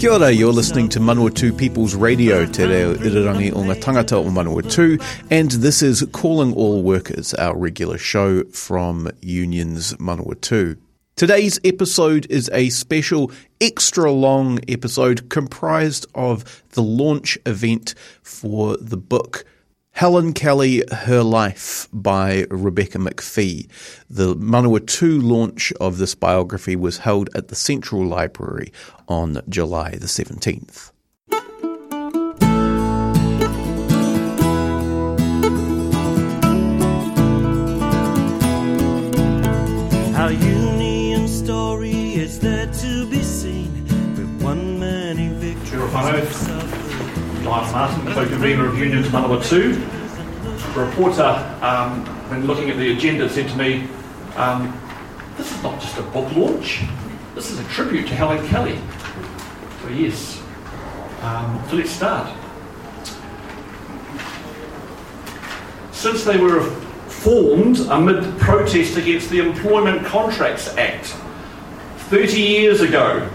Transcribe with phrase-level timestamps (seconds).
[0.00, 4.30] Kia ora, you're listening to Manawatu People's Radio, Te reo irirangi o ngā tangata o
[4.30, 4.98] Manawatu,
[5.30, 10.78] and this is Calling All Workers, our regular show from Unions Manawatu.
[11.16, 18.96] Today's episode is a special, extra long episode comprised of the launch event for the
[18.96, 19.44] book
[19.92, 23.68] Helen Kelly, Her Life by Rebecca Macfie.
[24.08, 28.72] The Manawatu launch of this biography was held at the Central Library
[29.08, 30.89] on July the 17th.
[47.50, 49.74] Martin, the Convener of Unions Manawatu.
[50.74, 51.24] The reporter,
[51.62, 53.88] um, when looking at the agenda, said to me,
[54.36, 54.72] um,
[55.36, 56.82] This is not just a book launch,
[57.34, 58.78] this is a tribute to Helen Kelly.
[59.82, 60.40] So, yes.
[61.22, 62.32] Um, so, let's start.
[65.90, 66.62] Since they were
[67.08, 71.16] formed amid protest against the Employment Contracts Act
[72.10, 73.28] 30 years ago,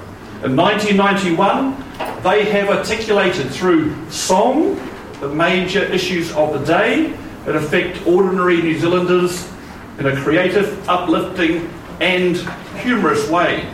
[0.43, 4.75] in 1991, they have articulated through song
[5.19, 9.49] the major issues of the day that affect ordinary New Zealanders
[9.97, 11.69] in a creative, uplifting,
[12.01, 12.37] and
[12.81, 13.67] humorous way.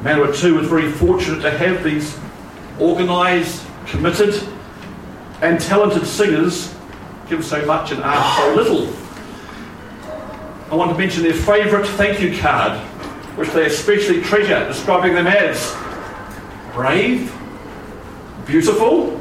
[0.00, 2.18] Manawatu was very fortunate to have these
[2.80, 4.34] organised, committed,
[5.42, 6.74] and talented singers
[7.28, 8.94] give so much and ask so little.
[10.70, 12.80] I want to mention their favourite thank you card,
[13.36, 15.76] which they especially treasure, describing them as
[16.72, 17.32] brave,
[18.46, 19.20] beautiful,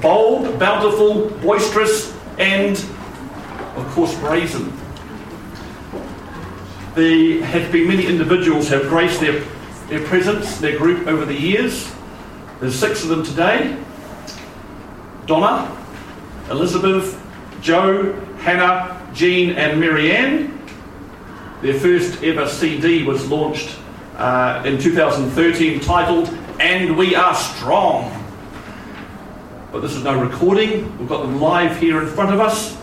[0.00, 2.76] bold, bountiful, boisterous, and
[3.76, 4.72] of course brazen.
[6.94, 9.40] There have been many individuals who have graced their,
[9.88, 11.90] their presence, their group over the years.
[12.60, 13.76] There's six of them today.
[15.26, 15.74] Donna,
[16.50, 17.18] Elizabeth,
[17.62, 20.51] Joe, Hannah, Jean, and Marianne.
[21.62, 23.78] Their first ever CD was launched
[24.16, 26.28] uh, in 2013 titled
[26.58, 28.10] And We Are Strong.
[29.70, 30.98] But this is no recording.
[30.98, 32.76] We've got them live here in front of us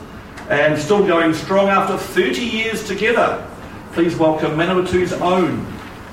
[0.49, 3.45] and still going strong after 30 years together.
[3.91, 5.67] Please welcome Manawatu's own,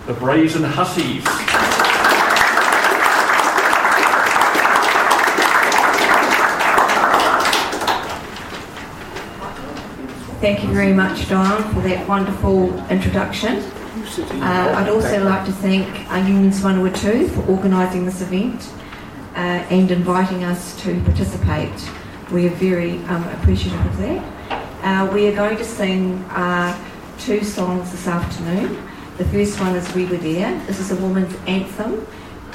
[0.07, 1.25] the Brazen Hussies.
[10.47, 13.57] Thank you very much, Don, for that wonderful introduction.
[13.57, 18.71] Uh, I'd also like to thank our Unions Manawatu for organising this event
[19.35, 21.91] uh, and inviting us to participate.
[22.31, 24.63] We are very um, appreciative of that.
[24.85, 26.79] Uh, we are going to sing uh,
[27.19, 28.81] two songs this afternoon.
[29.19, 30.65] The first one is We Were There.
[30.69, 32.07] This is a woman's anthem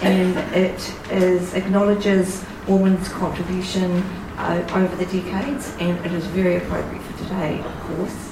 [0.02, 4.02] and it is, acknowledges women's contribution
[4.38, 7.01] uh, over the decades and it is very appropriate
[7.32, 8.32] of course.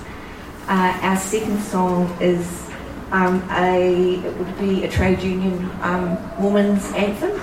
[0.67, 2.69] Uh, our second song is
[3.11, 7.39] um, a it would be a trade union um, woman's anthem,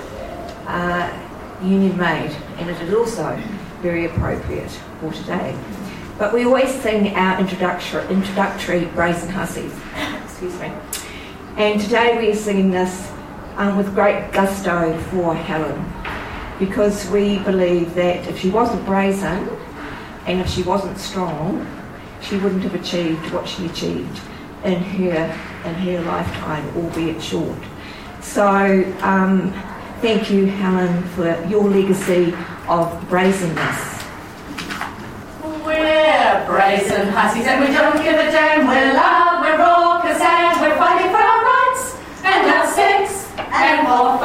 [0.67, 1.09] uh,
[1.61, 3.35] union made, and it is also
[3.81, 5.57] very appropriate for today.
[6.17, 9.73] But we always sing our introductory, introductory brazen hussies.
[10.23, 10.71] Excuse me.
[11.57, 13.11] And today we are singing this
[13.57, 15.83] um, with great gusto for Helen,
[16.59, 19.49] because we believe that if she wasn't brazen
[20.27, 21.65] and if she wasn't strong,
[22.21, 24.19] she wouldn't have achieved what she achieved
[24.65, 25.23] in her
[25.65, 27.57] in her lifetime, albeit short.
[28.21, 28.45] So
[29.01, 29.53] um,
[30.01, 32.35] thank you, Helen, for your legacy
[32.67, 33.95] of brazenness.
[35.65, 38.67] We're brazen hussies and we don't give a damn.
[38.67, 44.19] We're loud, we're raucous and we're fighting for our rights and our sex and more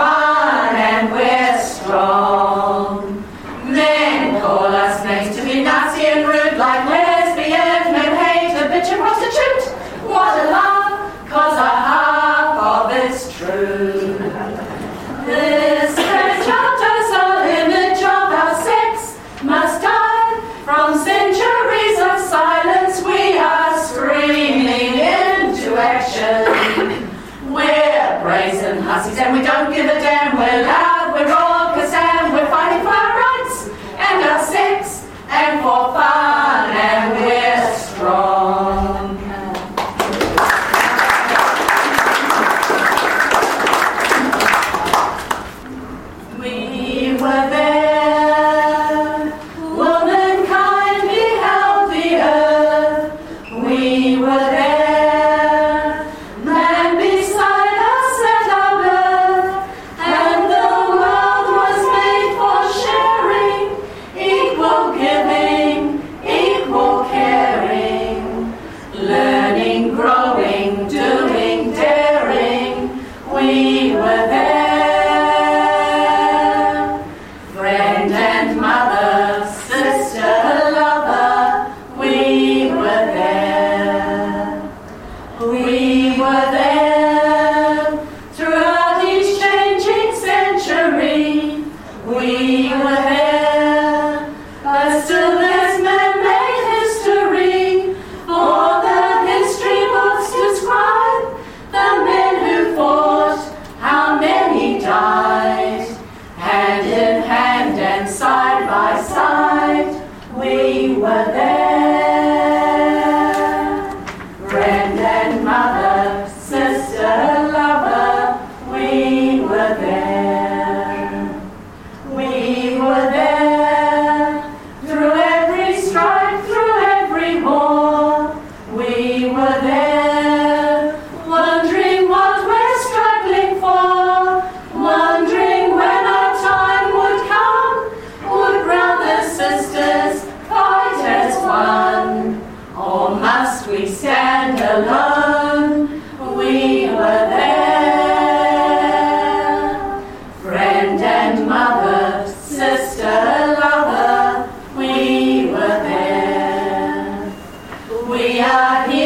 [158.09, 159.02] We are here.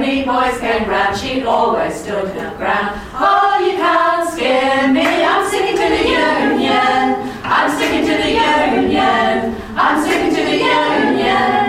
[0.00, 3.00] me boys came round, she always stood her ground.
[3.14, 7.26] Oh, you can't scare me, I'm sticking to the union.
[7.48, 9.56] I'm sticking to the union.
[9.76, 11.65] I'm sticking to the union.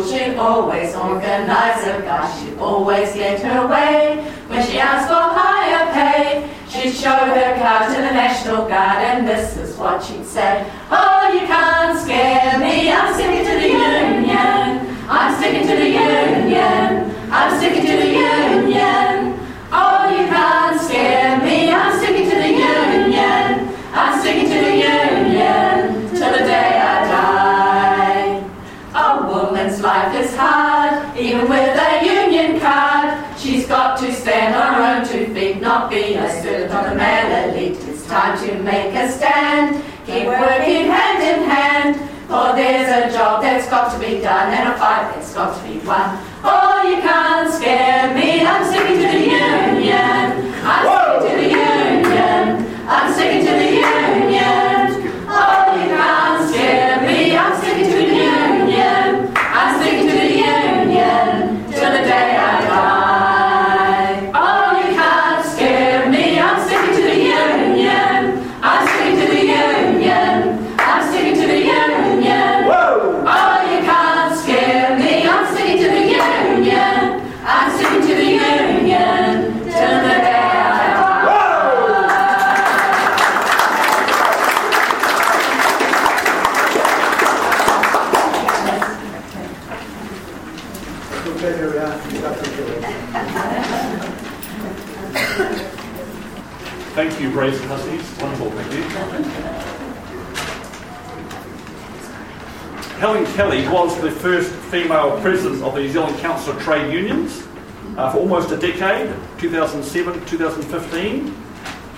[0.00, 4.24] she always organized her guy, she always get her way.
[4.48, 9.26] When she asked for higher pay, she'd show her cards to the National Guard, and
[9.26, 10.64] this is what she'd say.
[10.90, 17.14] Oh, you can't scare me, I'm sticking to the union, I'm sticking to the union,
[17.30, 19.38] I'm sticking to the union.
[19.74, 22.11] Oh, you can't scare me, I'm sticking
[30.42, 33.06] hard, even with a union card.
[33.38, 36.94] She's got to stand on her own two feet, not be a student on the
[36.94, 37.78] male elite.
[37.88, 41.92] It's time to make a stand, keep working hand in hand.
[42.28, 45.62] For there's a job that's got to be done and a fight that's got to
[45.68, 46.18] be won.
[46.42, 50.54] Oh, you can't scare me, I'm sticking to the union.
[50.64, 51.01] I'm
[104.72, 107.46] female president of the New Zealand Council of Trade Unions
[107.98, 111.36] uh, for almost a decade, 2007 2015.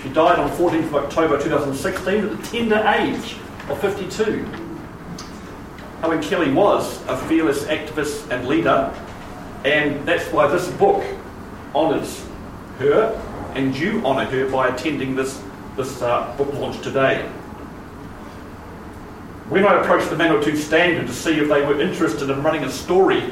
[0.03, 3.37] She died on 14th of October 2016 at the tender age
[3.69, 4.43] of 52.
[6.01, 8.93] Helen Kelly was a fearless activist and leader,
[9.63, 11.01] and that's why this book
[11.73, 12.27] honours
[12.79, 13.17] her,
[13.55, 15.41] and you honour her by attending this,
[15.77, 17.25] this uh, book launch today.
[19.49, 22.69] When I approached the Manawatu Standard to see if they were interested in running a
[22.71, 23.31] story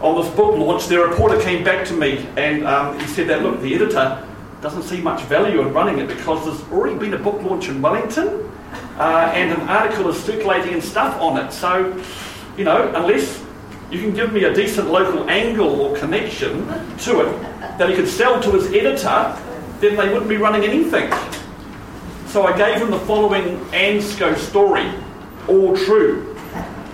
[0.00, 3.44] on this book launch, their reporter came back to me and um, he said that,
[3.44, 4.26] look, the editor
[4.60, 7.80] doesn't see much value in running it because there's already been a book launch in
[7.80, 8.50] Wellington
[8.98, 11.52] uh, and an article is circulating and stuff on it.
[11.52, 11.96] So,
[12.56, 13.40] you know, unless
[13.92, 16.66] you can give me a decent local angle or connection
[16.98, 17.40] to it
[17.78, 19.40] that he could sell to his editor,
[19.78, 21.12] then they wouldn't be running anything.
[22.26, 24.92] So I gave him the following ANZCO story
[25.48, 26.34] all true.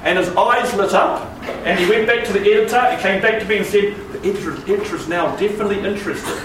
[0.02, 3.40] And his eyes lit up, and he went back to the editor and came back
[3.40, 6.36] to me and said, The editor, editor is now definitely interested.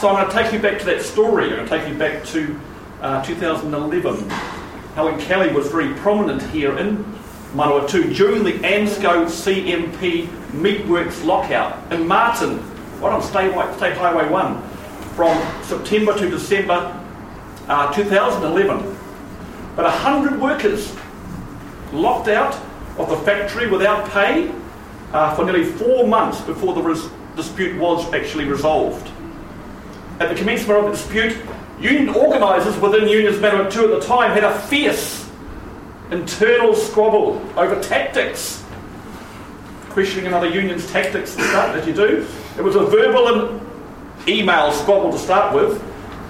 [0.00, 1.50] so I'm going to take you back to that story.
[1.50, 2.60] I'm going to take you back to
[3.00, 4.30] uh, 2011.
[4.94, 7.04] Helen Kelly was very prominent here in
[7.54, 12.58] Manawatu during the ANZCO CMP Meatworks lockout in Marton,
[13.00, 14.62] right on State, State Highway 1,
[15.14, 17.02] from September to December
[17.68, 18.95] uh, 2011.
[19.76, 20.96] But 100 workers
[21.92, 22.54] locked out
[22.96, 24.50] of the factory without pay
[25.12, 29.10] uh, for nearly four months before the res- dispute was actually resolved.
[30.18, 31.36] At the commencement of the dispute,
[31.78, 35.30] union organisers within Unions Manawatu at the time had a fierce
[36.10, 38.64] internal squabble over tactics.
[39.90, 42.26] Questioning another union's tactics to start, as you do.
[42.56, 43.60] It was a verbal and
[44.26, 45.82] email squabble to start with,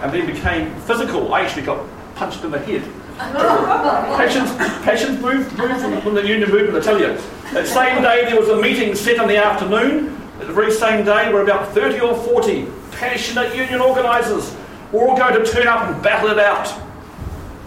[0.02, 1.32] and then became physical.
[1.32, 1.86] I actually got
[2.16, 2.82] punched in the head
[3.16, 4.52] Patients,
[4.84, 7.16] patients moved, moved from, from, the union movement, I tell you.
[7.54, 10.20] That same day there was a meeting set in the afternoon.
[10.38, 14.54] The very same day were about 30 or 40 passionate union organisers.
[14.92, 16.68] We're all going to turn up and battle it out.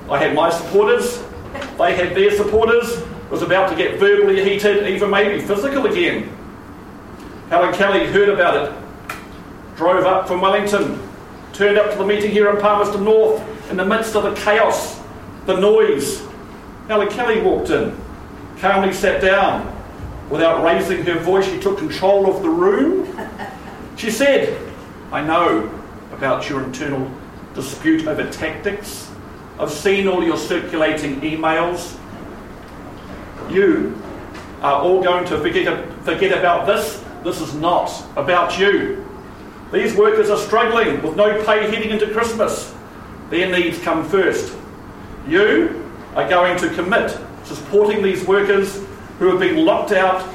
[0.07, 1.23] I had my supporters,
[1.79, 2.97] they had their supporters.
[2.99, 6.29] It was about to get verbally heated, even maybe physical again.
[7.49, 9.17] Helen Kelly heard about it,
[9.75, 10.99] drove up from Wellington,
[11.53, 13.41] turned up to the meeting here in Palmerston North
[13.71, 14.98] in the midst of the chaos
[15.49, 16.23] the noise.
[16.87, 17.99] Helen Kelly walked in,
[18.59, 19.75] calmly sat down.
[20.29, 23.07] Without raising her voice, she took control of the room.
[23.97, 24.55] She said,
[25.11, 25.67] I know
[26.11, 27.11] about your internal
[27.55, 29.09] dispute over tactics.
[29.59, 31.97] I've seen all your circulating emails.
[33.49, 33.99] You
[34.61, 37.03] are all going to forget, forget about this.
[37.23, 39.03] This is not about you.
[39.73, 42.71] These workers are struggling with no pay heading into Christmas.
[43.31, 44.55] Their needs come first.
[45.27, 48.83] You are going to commit to supporting these workers
[49.19, 50.27] who have been locked out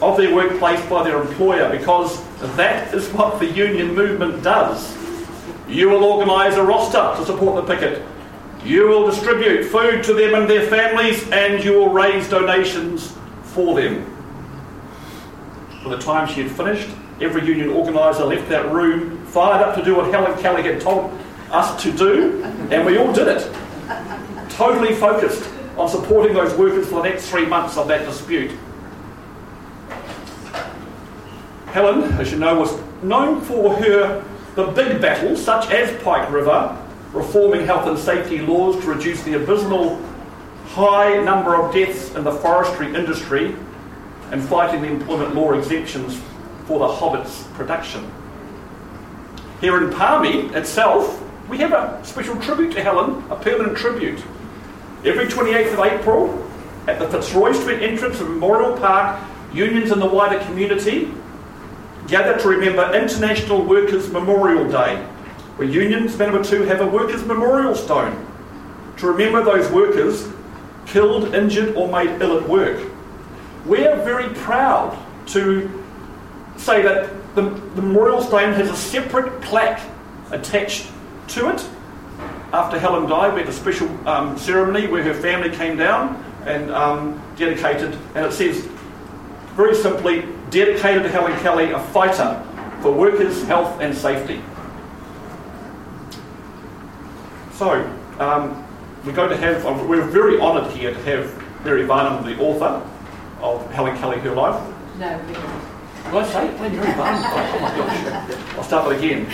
[0.00, 2.22] of their workplace by their employer because
[2.56, 4.96] that is what the union movement does.
[5.68, 8.02] You will organise a roster to support the picket.
[8.64, 13.74] You will distribute food to them and their families, and you will raise donations for
[13.74, 14.04] them.
[15.84, 16.88] By the time she had finished,
[17.20, 21.12] every union organiser left that room fired up to do what Helen Kelly had told
[21.50, 23.54] us to do, and we all did it
[24.58, 28.50] totally focused on supporting those workers for the next three months of that dispute.
[31.66, 34.24] Helen, as you know, was known for her
[34.56, 36.76] the big battles, such as Pike River,
[37.12, 40.02] reforming health and safety laws to reduce the abysmal
[40.70, 43.54] high number of deaths in the forestry industry,
[44.32, 46.20] and fighting the employment law exemptions
[46.66, 48.10] for the Hobbit's production.
[49.60, 54.20] Here in Palmy itself, we have a special tribute to Helen, a permanent tribute.
[55.04, 56.50] Every 28th of April,
[56.88, 61.12] at the Fitzroy Street entrance of Memorial Park, unions and the wider community
[62.08, 64.96] gather to remember International Workers' Memorial Day,
[65.56, 68.26] where unions, Manawatu, have a Workers' Memorial Stone
[68.96, 70.28] to remember those workers
[70.86, 72.90] killed, injured, or made ill at work.
[73.66, 75.84] We're very proud to
[76.56, 79.80] say that the, the Memorial Stone has a separate plaque
[80.32, 80.90] attached
[81.28, 81.68] to it
[82.52, 86.70] after Helen died, we had a special um, ceremony where her family came down and
[86.70, 88.66] um, dedicated, and it says
[89.54, 92.42] very simply, dedicated to Helen Kelly, a fighter
[92.80, 94.40] for workers' health and safety.
[97.52, 97.84] So,
[98.20, 98.64] um,
[99.04, 102.88] we're going to have, um, we're very honoured here to have Mary Varnham, the author
[103.40, 104.62] of Helen Kelly, Her Life.
[104.98, 105.18] No,
[106.16, 106.58] I say it?
[106.58, 106.98] When you're in Bay?
[106.98, 108.56] Oh my gosh.
[108.56, 109.26] I'll start that again.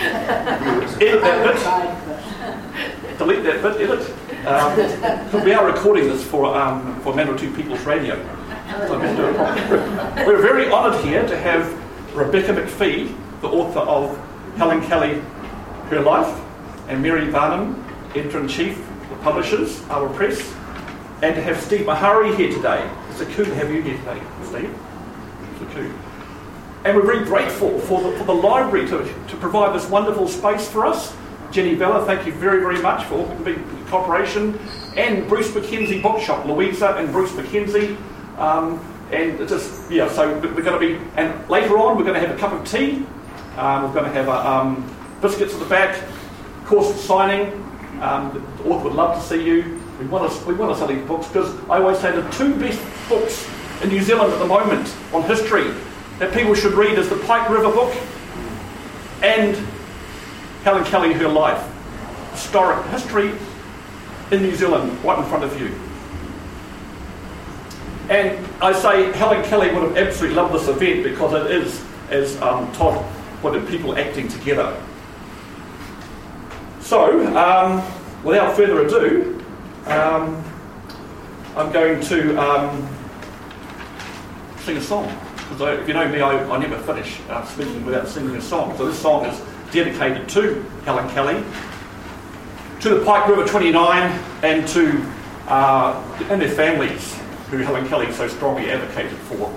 [1.01, 1.39] Edit that
[3.07, 3.17] bit.
[3.17, 4.13] Delete that bit, edit.
[4.45, 8.15] Um, we are recording this for, um, for People's Radio.
[8.87, 10.25] So I better do it properly.
[10.25, 14.17] We're very honoured here to have Rebecca Macfie, the author of
[14.57, 15.21] Helen Kelly,
[15.89, 16.41] Her Life,
[16.89, 17.83] and Mary Varnham,
[18.15, 18.77] editor-in-chief,
[19.09, 20.41] the publishers, Awa Press,
[21.21, 22.89] and to have Steve Maharey here today.
[23.11, 24.77] It's a coup to have you here today, Steve.
[25.53, 25.93] It's a coup.
[26.85, 30.69] And we're very grateful for the, for the library to, to provide this wonderful space
[30.69, 31.15] for us.
[31.49, 34.59] Jenny Bella, thank you very, very much for the cooperation.
[34.95, 37.97] And Bruce McKenzie Bookshop, Louisa and Bruce McKenzie.
[38.37, 38.79] Um,
[39.11, 42.37] and just, yeah, so we're going to be, and later on we're going to have
[42.37, 43.03] a cup of tea.
[43.57, 45.99] Um, we're going to have a, um, biscuits at the back,
[46.65, 47.51] course signing.
[47.99, 49.81] Um, the author would love to see you.
[49.99, 52.53] We want to, we want to sell these books because I always say the two
[52.59, 53.49] best books
[53.81, 55.73] in New Zealand at the moment on history
[56.19, 57.95] that people should read is the Pike River book
[59.21, 59.55] and
[60.63, 61.71] Helen Kelly, Her Life.
[62.31, 63.31] Historic history
[64.31, 65.73] in New Zealand, right in front of you.
[68.09, 72.39] And I say Helen Kelly would have absolutely loved this event because it is, as
[72.41, 73.03] um, Todd
[73.53, 74.75] it, people acting together.
[76.79, 77.83] So, um,
[78.23, 79.43] without further ado,
[79.85, 80.43] um,
[81.55, 82.89] I'm going to um,
[84.61, 85.24] sing a song.
[85.57, 88.75] Because if you know me, I, I never finish uh, speaking without singing a song.
[88.77, 91.41] So this song is dedicated to Helen Kelly,
[92.81, 95.01] to the Pike River 29, and to
[95.47, 97.17] uh, and their families
[97.49, 99.47] who Helen Kelly so strongly advocated for.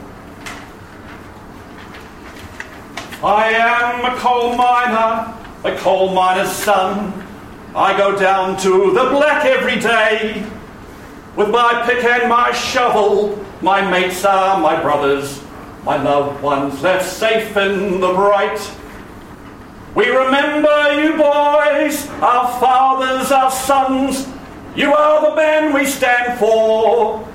[3.26, 7.26] I am a coal miner, a coal miner's son.
[7.74, 10.46] I go down to the black every day.
[11.34, 15.42] With my pick and my shovel, my mates are my brothers,
[15.84, 18.60] my loved ones left safe in the bright.
[19.94, 24.28] We remember you boys, our fathers, our sons.
[24.76, 27.26] You are the men we stand for.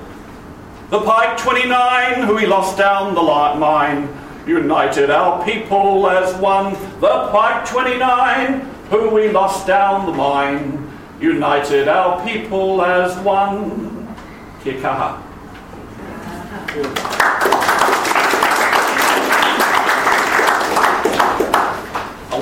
[0.90, 4.08] The Pike 29, who we lost down the mine,
[4.46, 6.74] united our people as one.
[7.00, 14.14] The Pike 29, who we lost down the mine, united our people as one.
[14.62, 15.20] Kia.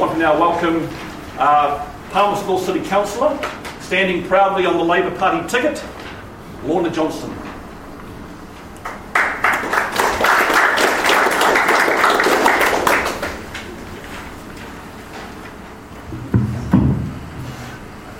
[0.02, 0.88] Want to now welcome
[1.38, 3.38] uh, Palmerston City Councillor,
[3.78, 5.80] standing proudly on the Labour Party ticket,
[6.64, 7.30] Lorna Johnson.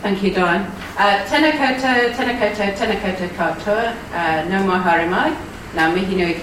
[0.03, 0.61] Thank you, Don.
[0.97, 1.51] Uh, tēnā
[3.03, 4.62] koutou katoa, uh, no
[5.11, 5.35] mai
[5.75, 6.35] nā mihi nui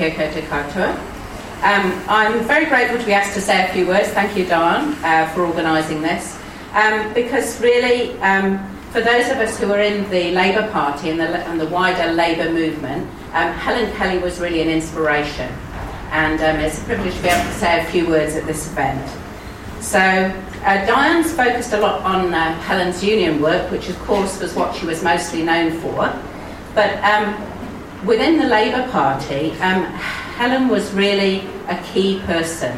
[0.52, 1.18] katoa.
[1.62, 4.08] Um, I'm very grateful to be asked to say a few words.
[4.10, 6.39] Thank you, Don, uh, for organising this.
[6.72, 11.19] Um, because really, um, for those of us who are in the Labour Party and
[11.19, 15.52] the, and the wider Labour movement, um, Helen Kelly was really an inspiration.
[16.12, 18.72] And um, it's a privilege to be able to say a few words at this
[18.72, 19.10] event.
[19.82, 24.56] So, uh, Diane's focused a lot on uh, Helen's union work, which of course was
[24.56, 26.10] what she was mostly known for.
[26.74, 26.95] But
[28.06, 29.52] within the Labour Party,
[30.39, 32.71] Helen was really a key person.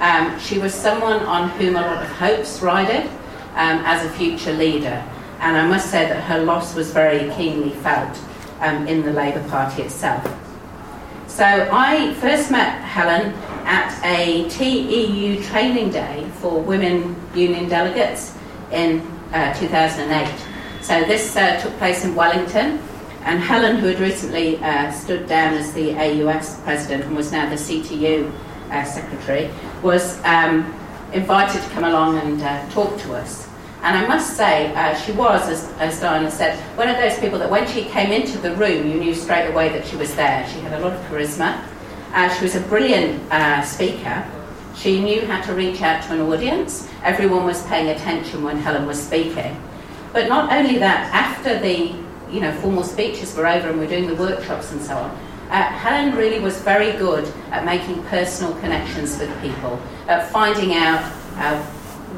[0.00, 3.06] Um, she was someone on whom a lot of hopes rided
[3.54, 5.02] um, as a future leader.
[5.38, 8.14] And I must say that her loss was very keenly felt
[8.60, 10.22] um, in the Labour Party itself.
[11.26, 13.32] So I first met Helen
[13.64, 18.36] at a TEU training day for women union delegates
[18.72, 19.00] in
[19.32, 20.28] uh, 2008.
[20.82, 22.78] So this uh, took place in Wellington,
[23.24, 27.48] and Helen, who had recently uh, stood down as the AUS president and was now
[27.48, 28.32] the CTU
[28.70, 29.50] uh, secretary,
[29.82, 30.74] was um,
[31.12, 33.46] invited to come along and uh, talk to us.
[33.82, 37.38] And I must say, uh, she was, as, as Diana said, one of those people
[37.38, 40.46] that when she came into the room, you knew straight away that she was there.
[40.48, 41.62] She had a lot of charisma.
[42.12, 44.26] Uh, she was a brilliant uh, speaker.
[44.76, 46.88] She knew how to reach out to an audience.
[47.02, 49.60] Everyone was paying attention when Helen was speaking.
[50.12, 51.94] But not only that, after the
[52.32, 55.10] you know, formal speeches were over and we're doing the workshops and so on,
[55.50, 61.02] uh, Helen really was very good at making personal connections with people, at finding out
[61.36, 61.60] uh,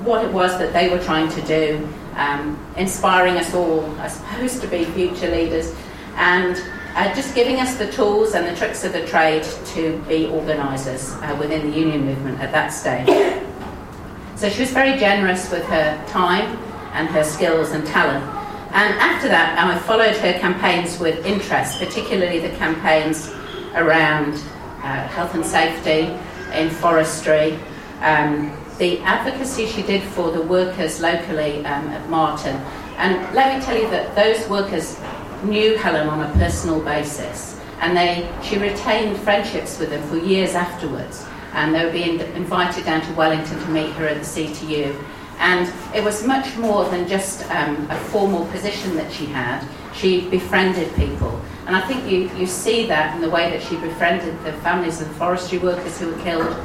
[0.04, 4.60] what it was that they were trying to do, um, inspiring us all, I suppose,
[4.60, 5.74] to be future leaders,
[6.16, 6.62] and
[6.94, 11.12] uh, just giving us the tools and the tricks of the trade to be organisers
[11.12, 13.08] uh, within the union movement at that stage.
[14.34, 16.56] So she was very generous with her time
[16.94, 18.41] and her skills and talent.
[18.72, 23.30] And after that, I followed her campaigns with interest, particularly the campaigns
[23.74, 24.34] around
[24.82, 26.18] uh, health and safety,
[26.54, 27.58] in forestry.
[28.00, 32.56] Um, the advocacy she did for the workers locally um, at Marton.
[32.96, 34.98] And let me tell you that those workers
[35.44, 40.54] knew Helen on a personal basis, and they, she retained friendships with them for years
[40.54, 41.26] afterwards.
[41.52, 44.98] And they were being invited down to Wellington to meet her at the CTU.
[45.42, 49.66] And it was much more than just um, a formal position that she had.
[49.92, 51.40] She befriended people.
[51.66, 55.00] And I think you, you see that in the way that she befriended the families
[55.00, 56.56] of the forestry workers who were killed.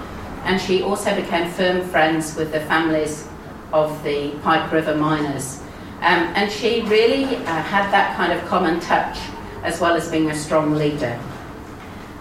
[0.43, 3.27] And she also became firm friends with the families
[3.73, 5.59] of the Pike River miners.
[6.01, 9.17] Um, and she really uh, had that kind of common touch
[9.63, 11.19] as well as being a strong leader.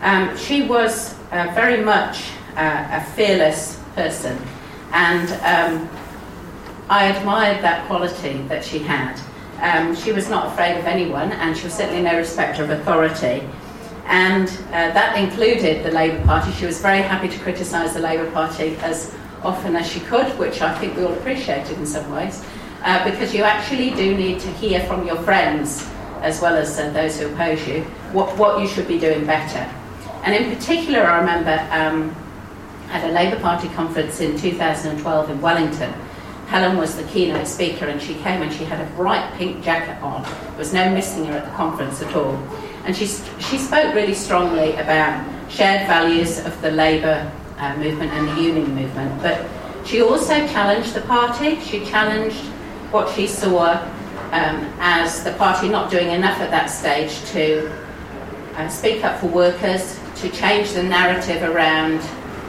[0.00, 4.38] Um, she was uh, very much uh, a fearless person,
[4.92, 5.88] and um,
[6.88, 9.20] I admired that quality that she had.
[9.60, 13.48] Um, she was not afraid of anyone, and she was certainly no respecter of authority.
[14.06, 16.52] And uh, that included the Labour Party.
[16.52, 20.60] She was very happy to criticise the Labour Party as often as she could, which
[20.60, 22.44] I think we all appreciated in some ways,
[22.82, 25.88] uh, because you actually do need to hear from your friends,
[26.20, 29.68] as well as uh, those who oppose you, what, what you should be doing better.
[30.22, 32.14] And in particular, I remember um,
[32.90, 35.92] at a Labour Party conference in 2012 in Wellington,
[36.46, 40.00] Helen was the keynote speaker, and she came and she had a bright pink jacket
[40.02, 40.22] on.
[40.22, 42.34] There was no missing her at the conference at all.
[42.84, 43.06] And she,
[43.40, 48.74] she spoke really strongly about shared values of the Labour uh, movement and the union
[48.74, 49.20] movement.
[49.22, 49.48] But
[49.84, 51.60] she also challenged the party.
[51.60, 52.44] She challenged
[52.92, 53.72] what she saw
[54.32, 57.72] um, as the party not doing enough at that stage to
[58.54, 62.00] uh, speak up for workers, to change the narrative around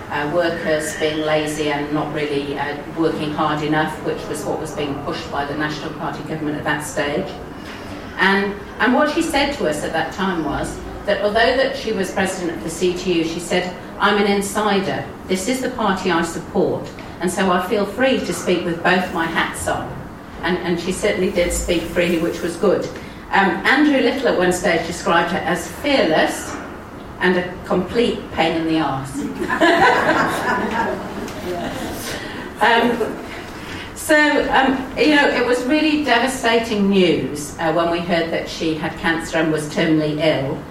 [0.09, 4.73] uh, workers being lazy and not really uh, working hard enough, which was what was
[4.75, 7.27] being pushed by the National Party government at that stage.
[8.17, 11.91] And, and what she said to us at that time was that although that she
[11.91, 15.07] was president of the CTU, she said, I'm an insider.
[15.27, 16.89] This is the party I support,
[17.19, 19.87] and so I feel free to speak with both my hats on.
[20.41, 22.85] And, and she certainly did speak freely, which was good.
[23.31, 26.55] Um, Andrew Little at one stage described her as fearless
[27.19, 29.19] and a complete pain in the arse.
[32.61, 33.25] um,
[33.95, 34.15] so,
[34.53, 38.93] um, you know, it was really devastating news uh, when we heard that she had
[38.99, 40.63] cancer and was terminally ill.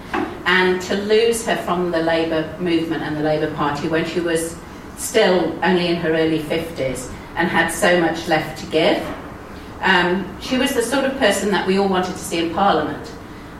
[0.45, 4.57] And to lose her from the Labour movement and the Labour Party when she was
[4.97, 9.05] still only in her early 50s and had so much left to give.
[9.81, 13.11] Um, she was the sort of person that we all wanted to see in Parliament.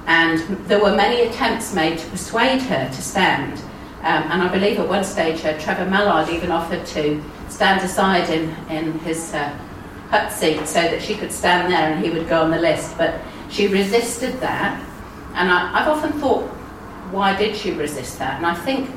[0.07, 3.59] And there were many attempts made to persuade her to stand.
[3.99, 8.29] Um, and I believe at one stage uh, Trevor Mallard even offered to stand aside
[8.29, 9.49] in, in his uh,
[10.09, 12.97] Hutt seat so that she could stand there and he would go on the list.
[12.97, 14.81] But she resisted that.
[15.33, 16.43] And I, I've often thought,
[17.11, 18.37] why did she resist that?
[18.37, 18.89] And I think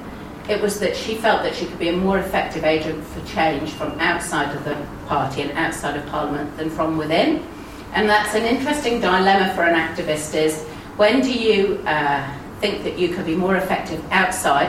[0.49, 3.70] it was that she felt that she could be a more effective agent for change
[3.70, 7.44] from outside of the party and outside of Parliament than from within.
[7.94, 10.64] And that's an interesting dilemma for an activist is
[10.96, 14.68] when do you uh, think that you could be more effective outside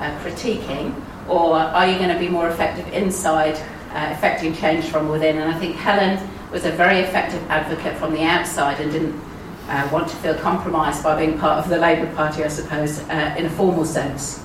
[0.00, 0.94] uh, critiquing,
[1.28, 3.56] or are you going to be more effective inside
[3.92, 5.38] uh, affecting change from within?
[5.38, 6.18] And I think Helen
[6.52, 9.20] was a very effective advocate from the outside and didn't
[9.68, 13.34] uh, want to feel compromised by being part of the Labour Party, I suppose, uh,
[13.36, 14.44] in a formal sense.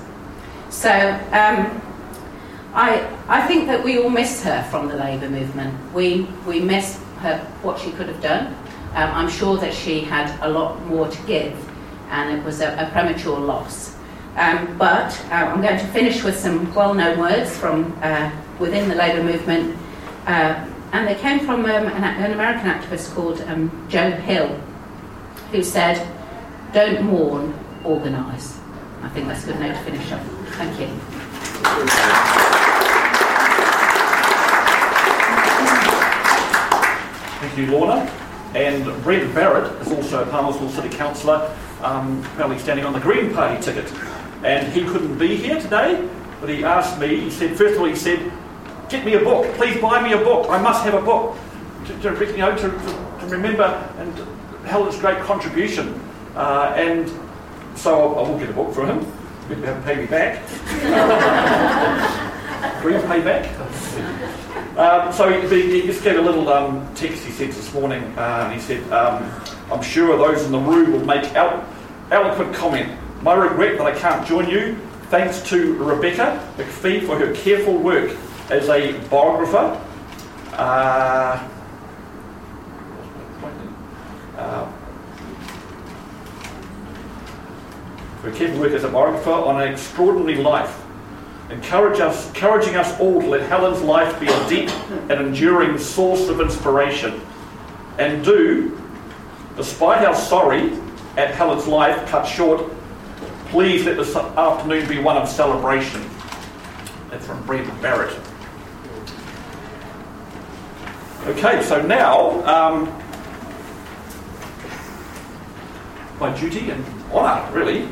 [0.70, 1.80] So um,
[2.74, 5.94] I, I think that we all miss her from the Labour movement.
[5.94, 8.56] We, we miss her, what she could have done.
[8.94, 11.56] Um, I'm sure that she had a lot more to give,
[12.10, 13.96] and it was a, a premature loss.
[14.36, 18.90] Um, but uh, I'm going to finish with some well known words from uh, within
[18.90, 19.78] the Labour movement,
[20.26, 24.48] uh, and they came from um, an, an, American activist called um, Joe Hill,
[25.52, 26.06] who said,
[26.74, 28.58] Don't mourn, organise.
[29.02, 30.20] I think that's a good note to finish on.
[30.52, 30.88] Thank you.
[37.40, 38.21] Thank you, Lorna.
[38.54, 43.32] And Brent Barrett is also a Palmerston City Councillor, um, apparently standing on the Green
[43.32, 43.90] Party ticket.
[44.44, 46.06] And he couldn't be here today,
[46.40, 48.30] but he asked me, he said, first of all, he said,
[48.88, 51.36] get me a book, please buy me a book, I must have a book
[51.86, 53.64] to, to you know, to, to, remember
[53.98, 54.12] and
[54.66, 55.98] Helen's great contribution.
[56.34, 57.08] Uh, and
[57.76, 58.98] so I will get a book for him.
[59.48, 60.46] You have to pay me back.
[62.82, 63.61] Green payback.
[64.82, 68.02] Um, so he, he, just gave a little um, text he said this morning.
[68.18, 69.30] Uh, he said, um,
[69.70, 71.64] I'm sure those in the room will make elo-
[72.10, 72.90] eloquent comment.
[73.22, 74.74] My regret that I can't join you.
[75.08, 78.16] Thanks to Rebecca Macfie for her careful work
[78.50, 79.80] as a biographer.
[80.54, 81.48] Uh,
[84.36, 84.72] uh,
[88.20, 90.81] for careful work as a biographer on an extraordinary life
[91.52, 94.70] encourage us, encouraging us all to let Helen's life be a deep
[95.10, 97.20] and enduring source of inspiration.
[97.98, 98.80] And do,
[99.56, 100.72] despite our sorry
[101.16, 102.72] at Helen's life cut short,
[103.48, 106.02] please let this afternoon be one of celebration.
[107.10, 108.18] That's from Brendan Barrett.
[111.26, 112.84] Okay, so now, um,
[116.18, 117.88] my duty and honour, really,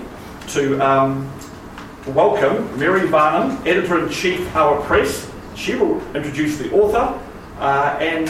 [0.49, 1.31] to, um,
[2.06, 5.30] welcome Mary Varnham, Editor in Chief, Awa Press.
[5.54, 7.20] She will introduce the author
[7.58, 8.28] uh, and.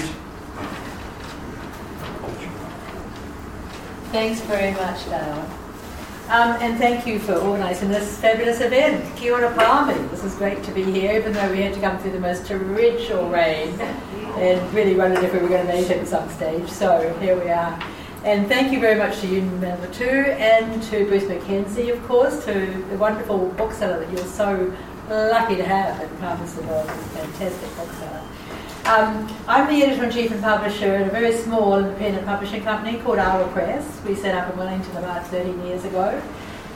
[4.10, 5.48] Thanks very much, Dale.
[6.30, 9.16] Um, and thank you for organising this fabulous event.
[9.16, 10.08] Kia ora.
[10.10, 12.46] This is great to be here, even though we had to come through the most
[12.46, 16.68] torrential rain and really wondered if we were going to make it at some stage.
[16.68, 17.82] So here we are.
[18.22, 22.84] And thank you very much to Union Manawatu and to Bruce McKenzie, of course, to
[22.90, 24.76] the wonderful bookseller that you're so
[25.08, 28.22] lucky to have in Palmerston North, a fantastic bookseller.
[28.84, 33.50] Um, I'm the editor-in-chief and publisher at a very small independent publishing company called Awa
[33.52, 34.00] Press.
[34.06, 36.22] We set up in Wellington about 13 years ago.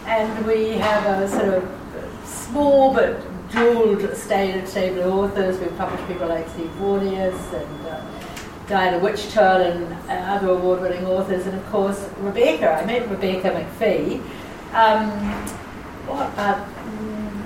[0.06, 3.20] And we have a sort of small but
[3.54, 5.60] estate stable of authors.
[5.60, 8.13] We've published people like Steve Braunias and uh,
[8.66, 11.46] Diana Wichtel and uh, other award-winning authors.
[11.46, 12.70] And of course, Rebecca.
[12.70, 14.20] I met Rebecca Macfie
[14.72, 15.10] um,
[16.06, 16.64] what, uh,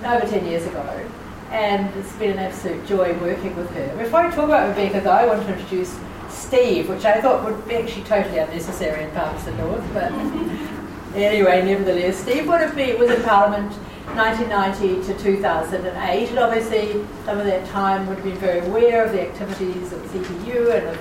[0.06, 1.08] over 10 years ago
[1.50, 3.96] and it's been an absolute joy working with her.
[3.96, 7.66] Before I talk about Rebecca, though, I want to introduce Steve, which I thought would
[7.66, 10.12] be actually totally unnecessary in Palmerston North, but
[11.14, 13.72] anyway, nevertheless, Steve would have been was in Parliament
[14.16, 19.12] 1990 to 2008, and obviously some of that time would have been very aware of
[19.12, 20.96] the activities of CTU and of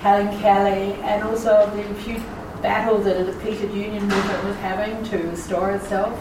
[0.00, 2.22] Helen Kelly, and also of the huge
[2.60, 6.18] battle that a depleted union movement was having to restore itself.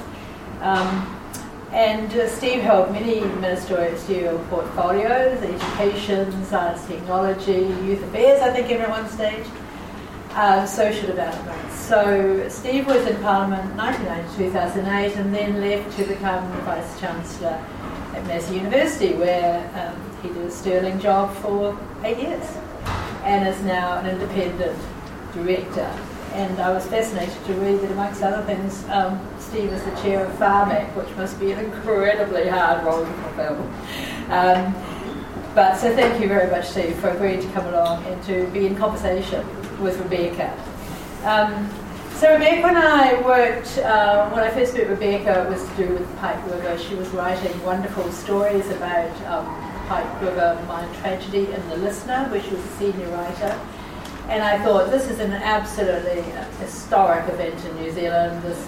[0.62, 1.20] Um,
[1.72, 8.88] and uh, Steve held many ministerial portfolios, education, science, technology, youth affairs, I think, in
[8.90, 9.46] one stage,
[10.36, 11.72] uh, social development.
[11.72, 17.64] So Steve was in Parliament 1990-2008 and then left to become Vice Chancellor
[18.16, 22.58] at Massey University, where um, he did a sterling job for eight years
[23.24, 24.78] and is now an independent
[25.34, 25.92] director.
[26.34, 30.26] And I was fascinated to read that, amongst other things, um, Steve is the chair
[30.26, 33.62] of Pharmac, which must be an incredibly hard role to fulfill.
[34.32, 34.74] Um,
[35.54, 38.66] but so thank you very much, Steve, for agreeing to come along and to be
[38.66, 39.46] in conversation
[39.84, 40.52] with Rebecca.
[41.26, 41.70] Um,
[42.16, 45.94] so Rebecca and I worked, uh, when I first met Rebecca, it was to do
[45.94, 46.78] with Pike River.
[46.78, 49.46] She was writing wonderful stories about um,
[49.88, 53.60] Pike River mine tragedy in The Listener, where she was a senior writer.
[54.30, 56.22] And I thought this is an absolutely
[56.60, 58.66] historic event in New Zealand, this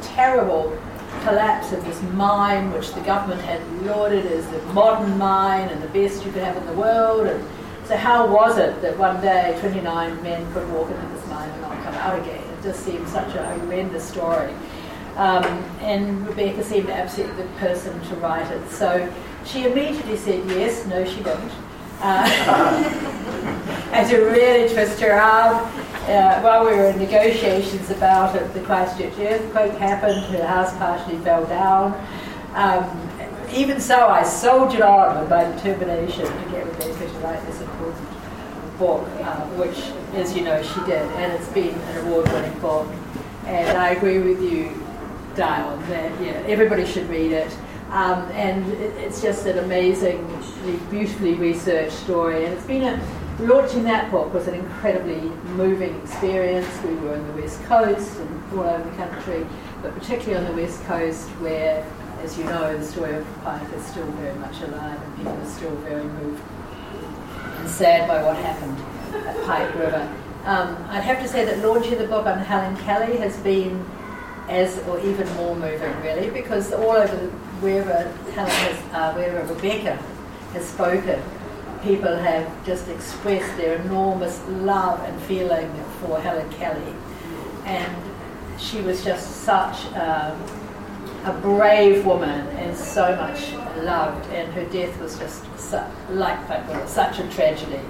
[0.00, 0.76] terrible
[1.24, 5.88] collapse of this mine, which the government had lauded as the modern mine and the
[5.88, 7.26] best you could have in the world.
[7.26, 7.44] And
[7.86, 11.62] so, how was it that one day 29 men could walk into this mine and
[11.62, 12.42] not come out again?
[12.42, 14.52] It just seemed such a horrendous story.
[15.16, 15.44] Um,
[15.80, 18.70] and Rebecca seemed absolutely the person to write it.
[18.70, 19.12] So
[19.44, 21.52] she immediately said yes, no, she didn't.
[22.00, 22.24] Uh,
[23.92, 25.56] and to really twist her arm
[26.06, 31.18] uh, while we were in negotiations about it, the Christchurch earthquake happened, her house partially
[31.18, 31.94] fell down.
[32.54, 33.08] Um,
[33.54, 37.60] even so, I soldiered on with my determination to get Rebecca to write this
[38.82, 39.78] book, uh, which,
[40.20, 42.88] as you know, she did, and it's been an award-winning book.
[43.46, 44.74] And I agree with you,
[45.36, 46.10] Dial, that
[46.48, 47.56] everybody should read it.
[47.90, 52.94] Um, and it, it's just an amazingly, beautifully researched story, and it's been a
[53.38, 55.20] launching that book was an incredibly
[55.54, 56.66] moving experience.
[56.82, 59.46] We were on the West Coast and all over the country,
[59.80, 61.86] but particularly on the West Coast where,
[62.22, 65.46] as you know, the story of Pike is still very much alive and people are
[65.46, 66.42] still very moved
[67.62, 68.76] and sad by what happened
[69.24, 70.02] at Pike River.
[70.44, 73.84] Um, I'd have to say that launching the book on Helen Kelly has been
[74.48, 77.28] as or even more moving really because all over the,
[77.62, 79.94] wherever Helen has, uh, wherever Rebecca
[80.54, 81.22] has spoken,
[81.84, 85.70] people have just expressed their enormous love and feeling
[86.00, 86.94] for Helen Kelly.
[87.64, 87.96] And
[88.58, 90.36] she was just such um,
[91.24, 93.52] a brave woman and so much
[93.84, 96.38] loved, and her death was just su- like
[96.88, 97.80] such a tragedy.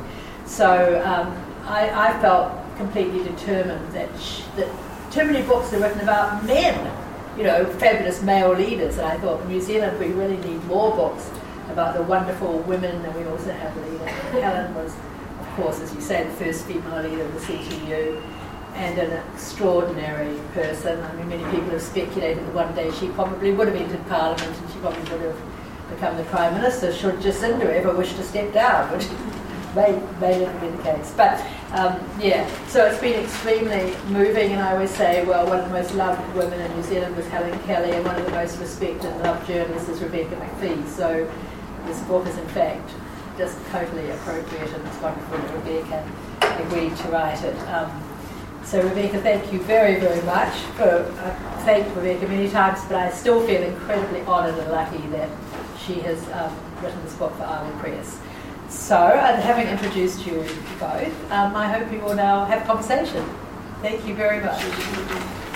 [0.45, 1.35] So um,
[1.67, 4.11] I, I, felt completely determined that,
[4.57, 4.69] that
[5.11, 6.93] too many books are written about men,
[7.39, 10.95] you know, fabulous male leaders, and I thought in New Zealand we really need more
[10.95, 11.31] books
[11.71, 14.09] about the wonderful women that we also have leaders.
[14.43, 14.95] Helen was,
[15.41, 18.23] of course, as you say, the first female leader of the CTU
[18.75, 21.01] and an extraordinary person.
[21.03, 24.57] I mean, many people have speculated that one day she probably would have entered Parliament
[24.57, 25.41] and she probably would have
[25.91, 29.07] become the Prime Minister should Jacinda ever wish to step down, which
[29.75, 31.13] may, may never be the case.
[31.17, 31.41] But
[31.73, 35.73] um, yeah, so it's been extremely moving, and I always say, well, one of the
[35.73, 39.07] most loved women in New Zealand was Helen Kelly, and one of the most respected
[39.07, 40.87] and loved journalists is Rebecca Macfie.
[40.89, 41.31] So
[41.87, 42.91] this book is, in fact,
[43.39, 46.11] just totally appropriate, and it's wonderful that Rebecca
[46.63, 47.59] agreed to write it.
[47.69, 48.12] Um,
[48.65, 50.55] so Rebecca, thank you very, very much.
[50.77, 55.29] For I've thanked Rebecca many times, but I still feel incredibly honoured and lucky that
[55.85, 58.19] she has um, written this book for Island Press.
[58.69, 60.37] So, and having introduced you
[60.81, 63.25] both, um, I hope you will now have conversation.
[63.83, 65.52] Thank you very much.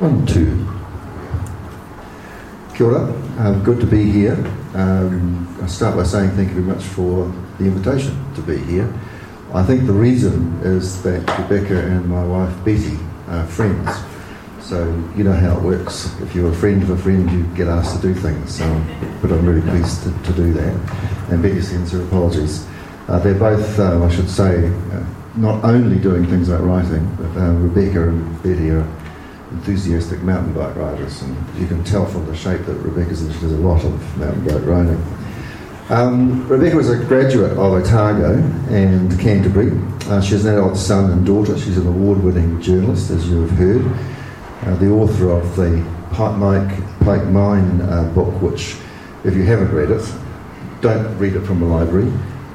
[0.00, 0.66] One, two.
[2.74, 3.02] Kia ora.
[3.38, 4.32] Um, good to be here.
[4.72, 8.90] Um, I'll start by saying thank you very much for the invitation to be here.
[9.52, 13.90] I think the reason is that Rebecca and my wife Betty are friends.
[14.62, 16.18] So you know how it works.
[16.22, 18.56] If you're a friend of a friend, you get asked to do things.
[18.56, 18.64] So,
[19.20, 21.30] but I'm really pleased to, to do that.
[21.30, 22.66] And Betty sends her apologies.
[23.06, 25.04] Uh, they're both, uh, I should say, uh,
[25.36, 28.99] not only doing things like writing, but uh, Rebecca and Betty are
[29.52, 33.40] enthusiastic mountain bike riders, and you can tell from the shape that Rebecca's in, she
[33.40, 35.02] does a lot of mountain bike riding.
[35.90, 38.34] Um, Rebecca was a graduate of Otago
[38.70, 39.72] and Canterbury.
[40.06, 41.58] Uh, she has an adult son and daughter.
[41.58, 43.84] She's an award winning journalist, as you have heard.
[44.62, 48.76] Uh, the author of the Pike Mike Pike Mine uh, book, which,
[49.24, 50.08] if you haven't read it,
[50.80, 52.12] don't read it from a library.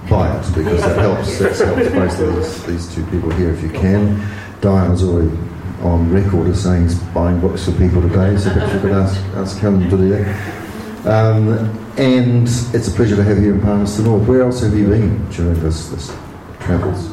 [0.09, 1.39] Buy it because that helps.
[1.39, 4.25] That helps both of these, these two people here if you can.
[4.61, 5.35] Diane's already
[5.81, 9.21] on record as saying he's buying books for people today, so perhaps you could ask,
[9.35, 10.65] ask Helen to do that.
[11.05, 11.49] Um,
[11.97, 14.27] and it's a pleasure to have you in Palmerston North.
[14.27, 16.07] Where else have you been during this, this
[16.59, 17.09] travels?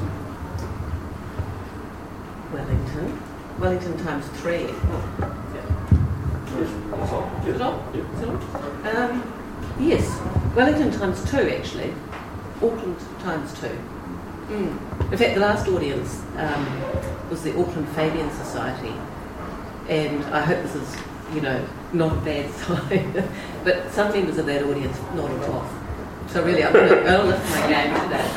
[2.52, 3.22] Wellington.
[3.58, 4.66] Wellington times three.
[4.68, 5.32] Oh.
[7.46, 7.94] Is it on?
[7.94, 8.96] Is it on?
[8.96, 10.20] Um, yes,
[10.54, 11.92] Wellington times two actually.
[12.56, 13.78] Auckland times two.
[14.52, 15.12] Mm.
[15.12, 18.92] In fact, the last audience um, was the Auckland Fabian Society,
[19.88, 20.96] and I hope this is,
[21.34, 23.28] you know, not a bad sign.
[23.64, 25.81] but some members of that audience nodded off.
[26.32, 28.28] So really, I'm going to lift my game today.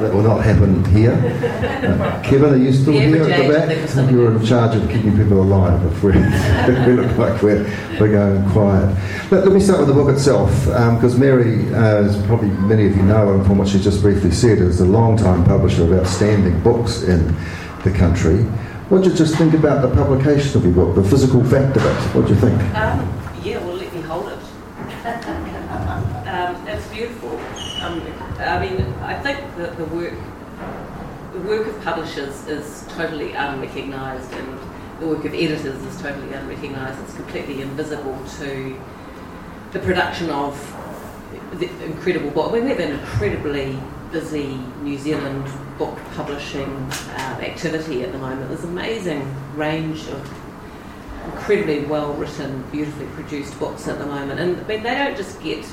[0.00, 1.12] That will not happen here.
[1.12, 3.82] Uh, Kevin, are you still Yeah, here at the back?
[3.82, 7.40] was something- You're in charge of keeping people alive if we, if we look like
[7.40, 7.62] we're,
[8.00, 8.96] we're going quiet.
[9.30, 12.96] Let, let me start with the book itself, because Mary, uh, as probably many of
[12.96, 16.60] you know, and from what she just briefly said, is a long-time publisher of outstanding
[16.64, 17.32] books in
[17.84, 18.38] the country.
[18.88, 21.84] What did you just think about the publication of your book, the physical fact of
[21.86, 21.94] it?
[22.16, 22.60] What do you think?
[22.74, 23.06] Um,
[23.44, 24.38] yeah, well, let me hold it.
[25.04, 27.30] um, it's beautiful.
[27.82, 28.00] Um,
[28.52, 30.12] I mean, I think that the work,
[31.32, 34.58] the work of publishers is totally unrecognised, and
[35.00, 37.00] the work of editors is totally unrecognised.
[37.04, 38.78] It's completely invisible to
[39.72, 40.54] the production of
[41.58, 42.50] the incredible book.
[42.50, 43.78] I mean, we have an incredibly
[44.10, 48.50] busy New Zealand book publishing uh, activity at the moment.
[48.50, 50.30] There's amazing range of
[51.24, 54.40] incredibly well written, beautifully produced books at the moment.
[54.40, 55.64] And I mean, they don't just get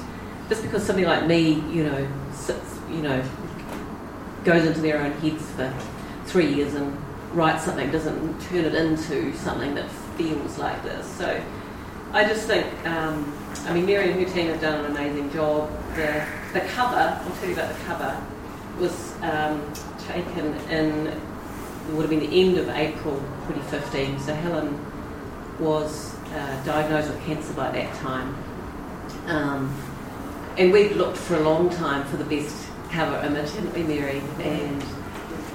[0.50, 3.24] just because somebody like me, you know, sits, you know,
[4.44, 5.74] goes into their own heads for
[6.26, 6.98] three years and
[7.34, 11.06] writes something, doesn't turn it into something that feels like this.
[11.18, 11.42] So
[12.12, 13.32] I just think, um,
[13.66, 15.70] I mean, Mary and her team have done an amazing job.
[15.96, 18.24] The, the cover, I'll tell you about the cover,
[18.80, 19.72] was um,
[20.08, 23.16] taken in, it would have been the end of April
[23.48, 24.20] 2015.
[24.20, 24.86] So Helen
[25.60, 28.36] was uh, diagnosed with cancer by that time.
[29.28, 29.76] Um,
[30.58, 32.56] and we'd looked for a long time for the best
[32.92, 34.22] cover image, hadn't we, Mary?
[34.40, 34.84] And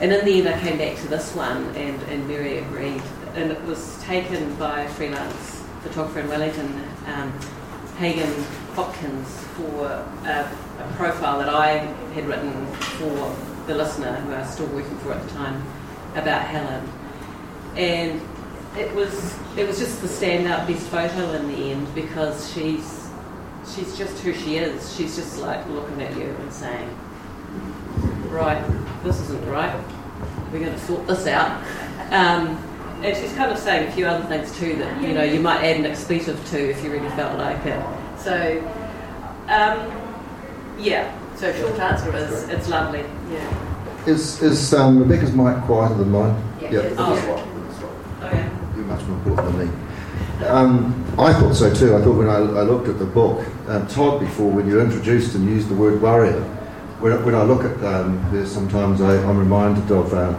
[0.00, 3.00] and in the end, I came back to this one, and, and Mary agreed.
[3.34, 7.32] And it was taken by a freelance photographer in Wellington, um,
[7.96, 11.78] Hagen Hopkins, for a, a profile that I
[12.12, 13.36] had written for
[13.66, 15.62] the listener, who I was still working for at the time,
[16.16, 16.88] about Helen.
[17.76, 18.20] And
[18.76, 23.03] it was it was just the standout best photo in the end because she's
[23.66, 24.94] she's just who she is.
[24.96, 26.88] She's just like looking at you and saying,
[28.28, 28.62] right,
[29.02, 29.74] this isn't right.
[30.52, 31.62] We're going to sort this out.
[32.12, 32.56] Um,
[33.02, 35.62] and she's kind of saying a few other things too that you know you might
[35.64, 37.84] add an expletive to if you really felt like it.
[38.18, 38.60] So,
[39.48, 39.90] um,
[40.78, 41.12] yeah.
[41.36, 43.04] So short answer is it's lovely.
[43.30, 44.06] Yeah.
[44.06, 46.40] Is, is um, Rebecca's mic quieter than mine?
[46.60, 46.80] Yeah, Yeah.
[46.82, 47.14] that's Oh.
[47.14, 47.68] right.
[47.68, 48.32] That's right.
[48.32, 48.50] Okay.
[48.76, 49.72] You're much more important than me.
[50.46, 51.94] Um, I thought so too.
[51.96, 55.34] I thought when I, I looked at the book, um, Todd before, when you introduced
[55.34, 56.40] and used the word warrior,
[57.00, 60.34] when, I- when I look at um, her, sometimes I, I'm reminded of uh,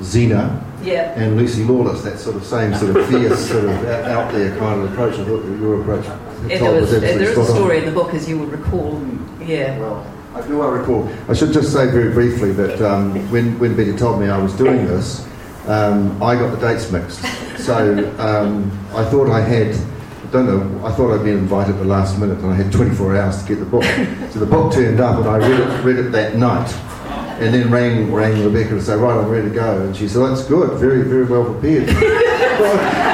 [0.00, 1.12] Xena Yeah.
[1.18, 4.82] and Lucy Lawless, that sort of same sort of fierce, sort of out, there kind
[4.82, 5.14] of approach.
[5.14, 7.54] I thought that your approach, Todd, there, was, was and there is a spot on.
[7.56, 9.00] story in the book, as you would recall.
[9.44, 9.78] Yeah.
[9.78, 11.08] Well, I do I recall.
[11.28, 14.52] I should just say very briefly that um, when, when Betty told me I was
[14.54, 15.26] doing this,
[15.66, 17.20] um, I got the dates mixed.
[17.58, 21.78] So um, I thought I had, I don't know, I thought I'd been invited at
[21.78, 23.84] the last minute and I had 24 hours to get the book.
[24.30, 26.72] So the book turned up and I read it, read it that night.
[27.40, 29.82] And then rang, rang Rebecca to say, right, I'm ready to go.
[29.82, 31.90] And she said, that's good, very, very well prepared.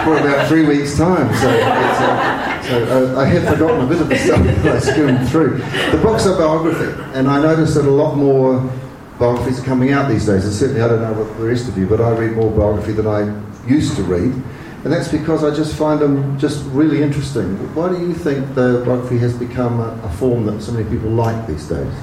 [0.04, 1.32] for about three weeks' time.
[1.36, 5.28] So, uh, so uh, I have forgotten a bit of the stuff that I skimmed
[5.28, 5.58] through.
[5.90, 8.60] The book's a biography, and I noticed that a lot more
[9.18, 10.44] biographies are coming out these days.
[10.44, 12.92] And certainly, I don't know what the rest of you, but I read more biography
[12.92, 14.32] than I used to read.
[14.84, 17.56] And that's because I just find them just really interesting.
[17.74, 21.08] Why do you think the biography has become a, a form that so many people
[21.10, 21.94] like these days?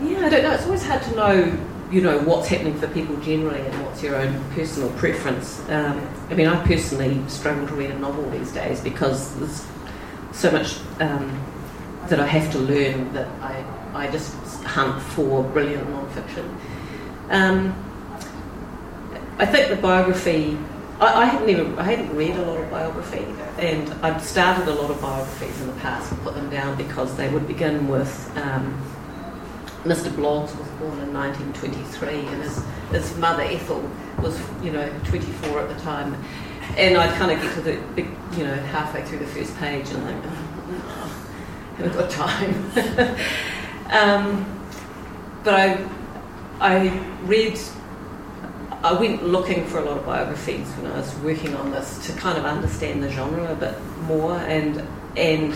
[0.00, 0.52] Yeah, I don't know.
[0.52, 1.58] It's always hard to know,
[1.90, 5.58] you know, what's happening for people generally and what's your own personal preference.
[5.70, 9.66] Um, I mean, I personally struggle to read a novel these days because there's
[10.30, 11.44] so much um,
[12.08, 13.64] that I have to learn that I,
[13.94, 14.34] I just
[14.64, 16.56] hunt for brilliant non-fiction.
[17.30, 17.74] Um,
[19.38, 20.58] I think the biography.
[21.00, 23.24] I, I hadn't even I hadn't read a lot of biography,
[23.58, 27.16] and I'd started a lot of biographies in the past and put them down because
[27.16, 28.36] they would begin with.
[28.36, 28.80] Um,
[29.84, 30.10] Mr.
[30.10, 33.82] Bloggs was born in 1923, and his, his mother Ethel
[34.22, 36.14] was, you know, 24 at the time.
[36.76, 37.72] And I'd kind of get to the,
[38.36, 41.30] you know, halfway through the first page and like, oh,
[41.78, 43.16] haven't got time.
[43.90, 44.46] um,
[45.44, 45.86] but I,
[46.60, 46.88] I
[47.24, 47.58] read,
[48.82, 52.12] I went looking for a lot of biographies when I was working on this to
[52.14, 54.86] kind of understand the genre a bit more, and
[55.16, 55.54] and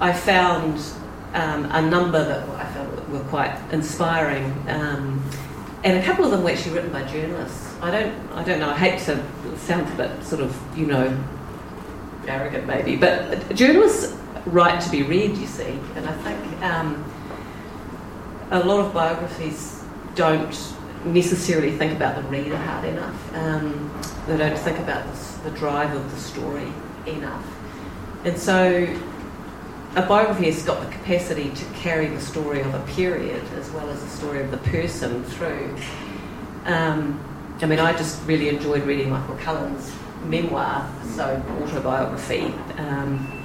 [0.00, 0.78] I found
[1.34, 5.22] um, a number that I felt were quite inspiring, um,
[5.84, 7.74] and a couple of them were actually written by journalists.
[7.80, 8.70] I don't, I don't know.
[8.70, 9.22] I hate to
[9.58, 11.16] sound a bit sort of, you know,
[12.26, 14.16] arrogant maybe, but journalists
[14.46, 15.36] write to be read.
[15.36, 17.04] You see, and I think um,
[18.52, 19.82] a lot of biographies
[20.14, 20.74] don't
[21.06, 23.34] necessarily think about the reader hard enough.
[23.34, 23.90] Um,
[24.26, 26.70] they don't think about the, the drive of the story
[27.06, 27.44] enough,
[28.24, 28.86] and so
[29.96, 33.88] a biography has got the capacity to carry the story of a period as well
[33.90, 35.76] as the story of the person through.
[36.66, 37.22] Um,
[37.60, 39.92] I mean, I just really enjoyed reading Michael Cullen's
[40.24, 43.42] memoir, so autobiography, um,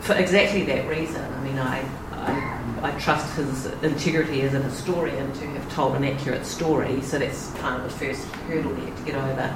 [0.00, 1.22] for exactly that reason.
[1.22, 6.04] I mean, I, I, I trust his integrity as an historian to have told an
[6.04, 9.54] accurate story, so that's kind of the first hurdle you have to get over.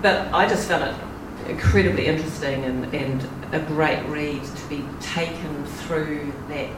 [0.00, 5.64] But I just found it incredibly interesting and, and a great read to be taken
[5.64, 6.70] through that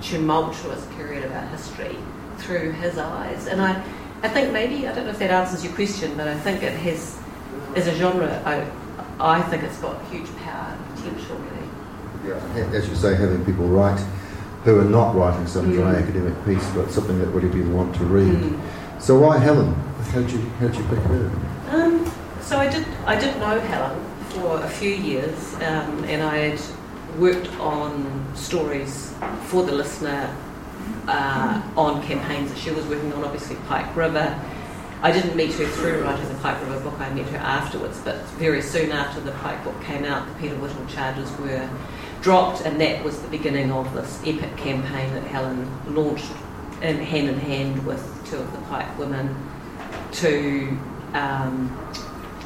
[0.00, 1.96] tumultuous period of our history
[2.38, 3.46] through his eyes.
[3.46, 3.82] And I,
[4.22, 6.72] I think maybe, I don't know if that answers your question, but I think it
[6.72, 7.18] has,
[7.76, 8.66] as a genre, I,
[9.20, 11.68] I think it's got huge power and potential, really.
[12.28, 14.02] Yeah, as you say, having people write
[14.68, 16.02] who are not writing some dry Mm.
[16.02, 18.34] academic piece, but something that really people want to read.
[18.34, 18.58] Mm.
[18.98, 19.74] So why Helen?
[20.12, 21.30] How'd you, how'd you pick her?
[21.72, 22.10] Um,
[22.42, 23.98] so I did, I did know Helen
[24.30, 26.60] for a few years, um, and I had
[27.18, 29.14] worked on stories
[29.46, 30.28] for the listener
[31.08, 34.38] uh, on campaigns that she was working on, obviously Pike River.
[35.00, 38.16] I didn't meet her through writing the Pike River book, I met her afterwards, but
[38.38, 41.68] very soon after the Pike book came out, the Peter Whittall charges were
[42.22, 46.30] dropped, and that was the beginning of this epic campaign that Helen launched
[46.82, 49.34] in hand in hand with two of the Pike women
[50.12, 50.78] to
[51.14, 51.92] um,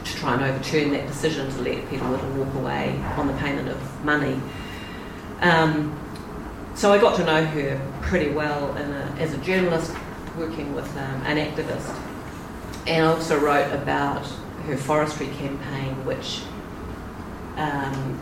[0.04, 4.04] to try and overturn that decision to let Whittall walk away on the payment of
[4.04, 4.40] money.
[5.40, 5.98] Um,
[6.74, 9.94] so I got to know her pretty well a, as a journalist
[10.36, 11.94] working with um, an activist.
[12.86, 14.26] And I also wrote about
[14.66, 16.42] her forestry campaign, which
[17.56, 18.18] um,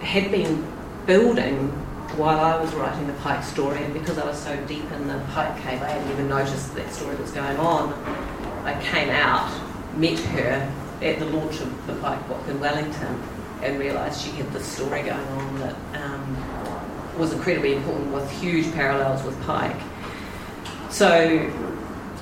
[0.00, 0.66] had been
[1.06, 1.68] building
[2.16, 3.82] while I was writing the Pike story.
[3.82, 6.92] And because I was so deep in the Pike cave, I hadn't even noticed that
[6.92, 7.92] story was going on.
[8.64, 9.50] I came out,
[9.96, 13.22] met her at the launch of the Pike book in Wellington,
[13.62, 18.72] and realised she had this story going on that um, was incredibly important with huge
[18.72, 19.76] parallels with Pike.
[20.90, 21.50] So,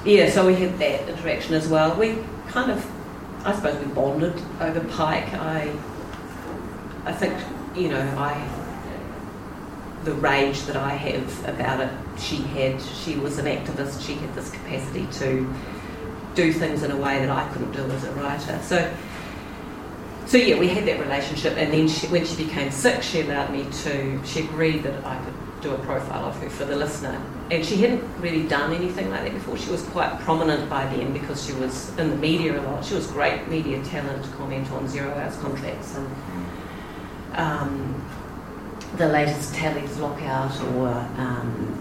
[0.05, 1.95] yeah, so we had that interaction as well.
[1.97, 2.18] We
[2.49, 2.87] kind of,
[3.45, 5.33] I suppose, we bonded over Pike.
[5.35, 5.72] I,
[7.05, 7.35] I think,
[7.76, 8.33] you know, I,
[10.05, 12.80] the rage that I have about it, she had.
[12.80, 14.05] She was an activist.
[14.05, 15.53] She had this capacity to
[16.34, 18.59] do things in a way that I couldn't do as a writer.
[18.62, 18.92] So,
[20.26, 23.53] so yeah, we had that relationship, and then she, when she became sick, she allowed
[23.53, 24.24] me to.
[24.24, 27.20] She agreed that I could do a profile of her for the listener,
[27.51, 29.59] and she hadn't really done anything like that before.
[29.59, 32.84] She was quite prominent by then because she was in the media a lot.
[32.84, 36.09] She was great media talent, to comment on zero hours contracts and
[37.34, 38.09] um,
[38.97, 41.80] the latest Talley's lockout or um,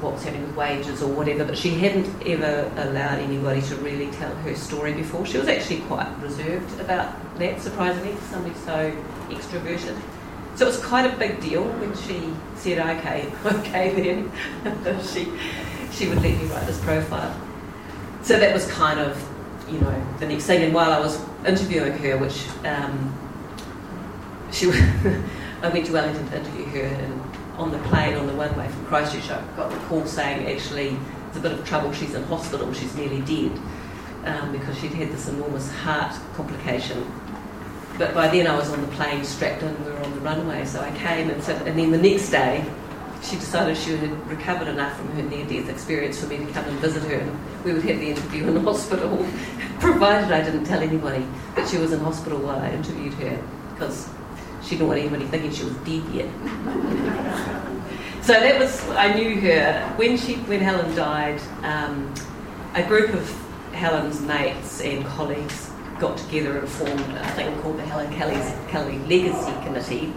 [0.00, 4.10] what was happening with wages or whatever, but she hadn't ever allowed anybody to really
[4.12, 5.24] tell her story before.
[5.26, 8.92] She was actually quite reserved about that, surprisingly, for somebody so
[9.28, 10.00] extroverted.
[10.56, 15.00] So it was quite a big deal when she said, okay, okay then.
[15.02, 15.30] she,
[15.92, 17.38] she would let me write this profile.
[18.22, 19.16] So that was kind of,
[19.70, 20.62] you know, the next thing.
[20.62, 23.14] And while I was interviewing her, which um,
[24.50, 24.70] she,
[25.62, 27.22] I went to Wellington to interview her, and
[27.56, 30.90] on the plane on the one way from Christchurch, I got the call saying actually
[31.26, 31.92] there's a bit of trouble.
[31.92, 32.72] She's in hospital.
[32.72, 33.58] She's nearly dead
[34.24, 37.10] um, because she'd had this enormous heart complication.
[37.98, 39.84] But by then I was on the plane, strapped in.
[39.84, 41.66] We were on the runway, so I came and said.
[41.66, 42.64] And then the next day,
[43.22, 46.78] she decided she had recovered enough from her near-death experience for me to come and
[46.80, 47.16] visit her.
[47.16, 49.16] And we would have the interview in the hospital,
[49.80, 53.42] provided I didn't tell anybody that she was in hospital while I interviewed her,
[53.72, 54.10] because
[54.66, 56.28] she didn't want anybody thinking she was dead yet.
[58.22, 61.40] so that was I knew her when she when Helen died.
[61.62, 62.12] Um,
[62.74, 63.26] a group of
[63.72, 68.98] Helen's mates and colleagues got together and formed a thing called the Helen Kelly's Kelly
[69.00, 70.12] Legacy Committee,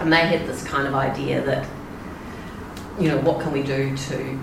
[0.00, 1.68] and they had this kind of idea that
[3.00, 4.40] you know what can we do to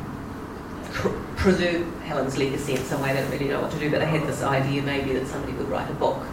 [0.91, 3.13] pr- preserve Helen's legacy in some way.
[3.13, 5.53] They didn't really know what to do, but they had this idea maybe that somebody
[5.53, 6.25] would write a book,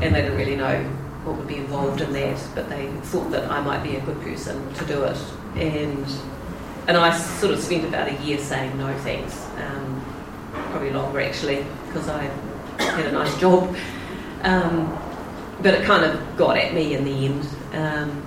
[0.00, 0.90] and they didn't really know
[1.26, 4.20] what would be involved in that, but they thought that I might be a good
[4.22, 5.18] person to do it.
[5.56, 6.06] And
[6.88, 10.04] and I sort of spent about a year saying no thanks, um,
[10.70, 12.22] probably longer actually, because I
[12.78, 13.76] had a nice job.
[14.42, 14.96] Um,
[15.62, 17.48] but it kind of got at me in the end.
[17.72, 18.22] Um,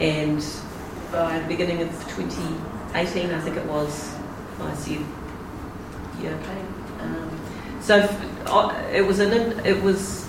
[0.00, 0.44] and
[1.10, 4.14] by the beginning of 2018, I think it was,
[4.60, 5.00] I said,
[6.20, 6.64] yeah, okay.
[7.84, 8.00] So
[8.46, 10.23] uh, it was an it was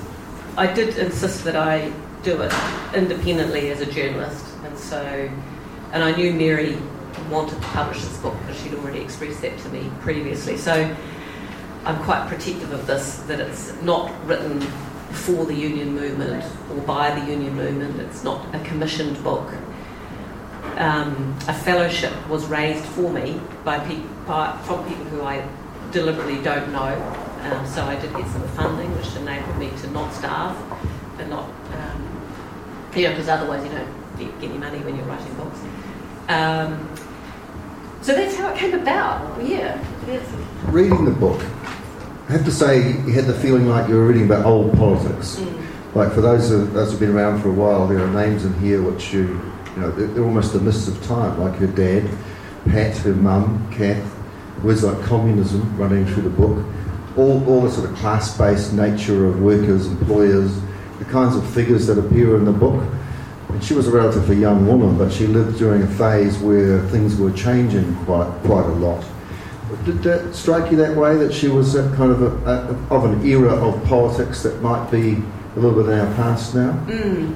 [0.58, 1.92] I did insist that I
[2.24, 2.54] do it
[2.94, 5.02] independently as a journalist, and so,
[5.92, 6.78] and I knew Mary
[7.30, 10.56] wanted to publish this book because she'd already expressed that to me previously.
[10.56, 10.96] So
[11.84, 14.62] I'm quite protective of this, that it's not written
[15.12, 18.00] for the union movement or by the union movement.
[18.00, 19.54] It's not a commissioned book.
[20.78, 25.46] Um, a fellowship was raised for me by, pe- by from people who I
[25.92, 30.12] deliberately don't know um, so I did get some funding, which enabled me to not
[30.14, 30.58] starve
[31.20, 35.06] and not, um, you know, because otherwise you don't get, get any money when you're
[35.06, 35.60] writing books.
[36.28, 36.90] Um,
[38.02, 39.44] so that's how it came about.
[39.44, 39.80] Yeah.
[40.66, 41.40] Reading the book,
[42.30, 45.36] I have to say, you had the feeling like you were reading about old politics.
[45.36, 45.96] Mm.
[45.96, 48.54] Like for those of those who've been around for a while, there are names in
[48.60, 49.40] here which you,
[49.76, 51.40] you know, they're, they're almost the mists of time.
[51.40, 52.10] Like her dad,
[52.66, 54.14] Pat, her mum, Kath.
[54.64, 56.66] Words like communism running through the book
[57.18, 60.60] all, all the sort of class based nature of workers, employers,
[61.00, 62.84] the kinds of figures that appear in the book.
[63.50, 67.16] And she was a relatively young woman, but she lived during a phase where things
[67.16, 69.04] were changing quite, quite a lot.
[69.86, 73.26] Did that strike you that way, that she was kind of, a, a, of an
[73.26, 75.22] era of politics that might be
[75.56, 76.74] a little bit in our past now?
[76.88, 77.36] Mm.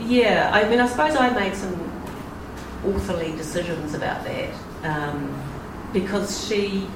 [0.00, 1.78] Yeah, I mean, I suppose I made some
[2.84, 5.42] authorly decisions about that um,
[5.92, 6.86] because she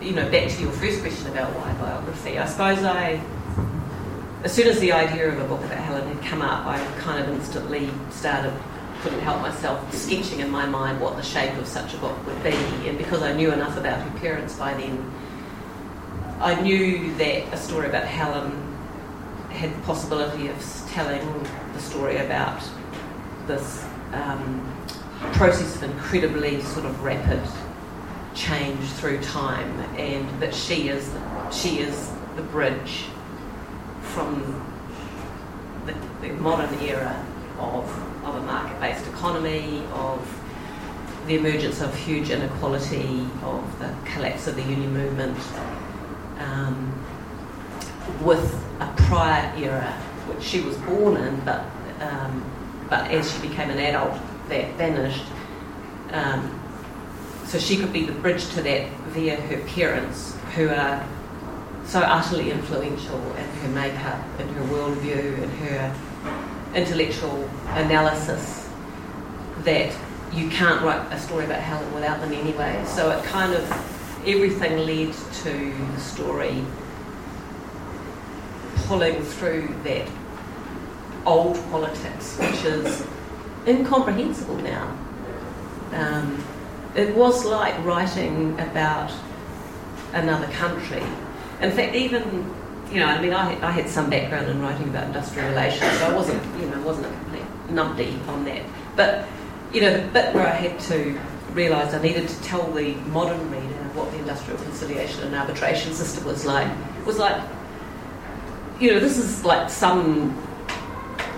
[0.00, 3.20] you know, back to your first question about why biography, I suppose I,
[4.42, 7.22] as soon as the idea of a book about Helen had come up, I kind
[7.22, 8.52] of instantly started,
[9.02, 12.42] couldn't help myself, sketching in my mind what the shape of such a book would
[12.42, 12.54] be.
[12.88, 15.12] And because I knew enough about her parents by then,
[16.40, 18.66] I knew that a story about Helen
[19.50, 22.62] had the possibility of telling the story about
[23.46, 24.66] this um,
[25.34, 27.42] process of incredibly sort of rapid
[28.34, 31.10] change through time, and that she is
[31.50, 33.06] she is the bridge
[34.02, 34.64] from
[35.86, 37.24] the, the modern era
[37.58, 37.84] of,
[38.24, 40.40] of a market-based economy, of
[41.26, 45.38] the emergence of huge inequality, of the collapse of the union movement,
[46.38, 47.04] um,
[48.22, 49.92] with a prior era
[50.26, 51.64] which she was born in, but
[52.00, 52.44] um,
[52.88, 54.18] but as she became an adult,
[54.48, 55.24] that vanished.
[56.12, 56.59] Um,
[57.50, 61.04] so she could be the bridge to that via her parents, who are
[61.84, 65.96] so utterly influential in her makeup, in her worldview, in her
[66.76, 68.68] intellectual analysis,
[69.64, 69.92] that
[70.32, 72.84] you can't write a story about Helen without them anyway.
[72.86, 73.68] So it kind of
[74.24, 76.64] everything led to the story
[78.86, 80.08] pulling through that
[81.26, 83.04] old politics, which is
[83.66, 84.96] incomprehensible now.
[85.92, 86.44] Um,
[86.94, 89.12] it was like writing about
[90.12, 91.02] another country.
[91.60, 92.54] In fact, even
[92.90, 96.06] you know, I mean, I, I had some background in writing about industrial relations, so
[96.06, 98.62] I wasn't, you know, wasn't a complete numpty on that.
[98.96, 99.28] But
[99.72, 101.18] you know, the bit where I had to
[101.52, 106.24] realise I needed to tell the modern reader what the industrial conciliation and arbitration system
[106.24, 106.68] was like
[107.06, 107.40] was like,
[108.80, 110.36] you know, this is like some,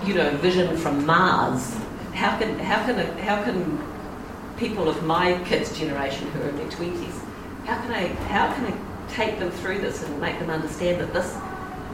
[0.05, 1.75] you know, vision from Mars.
[2.13, 3.77] How can how can a, how can
[4.57, 7.19] people of my kids' generation who are in their twenties,
[7.65, 8.77] how can I how can I
[9.09, 11.35] take them through this and make them understand that this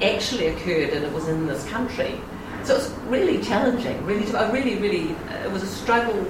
[0.01, 2.19] actually occurred and it was in this country.
[2.63, 4.05] So it's really challenging.
[4.05, 6.25] Really, I really, really, it was a struggle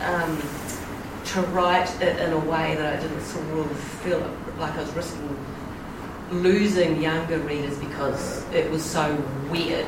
[0.00, 0.42] um,
[1.26, 4.20] to write it in a way that I didn't sort of feel
[4.58, 5.36] like I was risking
[6.30, 9.14] losing younger readers because it was so
[9.50, 9.86] weird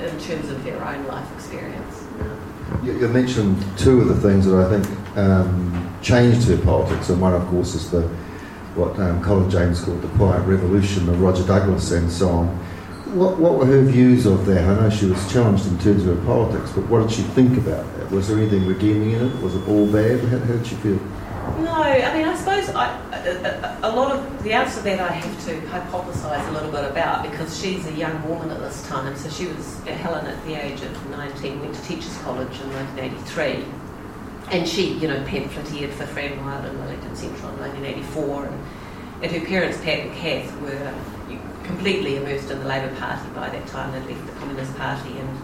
[0.00, 2.05] in terms of their own life experience.
[2.82, 7.20] You, you mentioned two of the things that I think um, changed her politics, and
[7.20, 8.02] one, of course, is the
[8.76, 12.46] what um, Colin James called the Quiet Revolution of Roger Douglas and so on.
[13.16, 14.68] What, what were her views of that?
[14.68, 17.56] I know she was challenged in terms of her politics, but what did she think
[17.56, 18.10] about that?
[18.10, 19.42] Was there anything redeeming in it?
[19.42, 20.20] Was it all bad?
[20.24, 21.00] How, how did she feel?
[21.58, 25.60] No, I mean, I suppose I, a, lot of the answer that I have to
[25.68, 29.16] hypothesise a little bit about because she's a young woman at this time.
[29.16, 33.64] So she was Helen at the age of 19, went to Teachers College in 1983
[34.50, 38.64] and she, you know, pamphleteered for Fran Wilde and Wellington Central in 1984, and,
[39.22, 40.94] and her parents, Pat and Kath, were
[41.64, 43.92] completely immersed in the Labour Party by that time.
[43.92, 45.40] They'd left the Communist Party and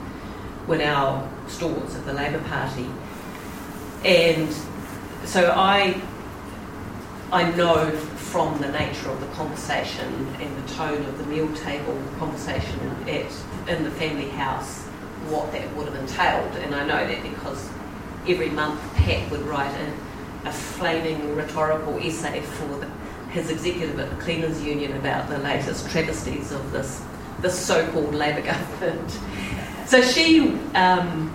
[0.69, 2.87] were now stalwarts of the Labour Party.
[4.05, 4.49] And
[5.25, 6.01] so I,
[7.31, 10.07] I know from the nature of the conversation
[10.41, 13.31] and the tone of the meal table conversation at,
[13.69, 14.83] in the family house
[15.29, 16.53] what that would have entailed.
[16.57, 17.69] And I know that because
[18.29, 22.87] every month Pat would write a, a flaming rhetorical essay for the,
[23.31, 27.03] his executive at the Cleaners Union about the latest travesties of this,
[27.41, 29.19] this so-called Labour government.
[29.87, 31.35] So she, um,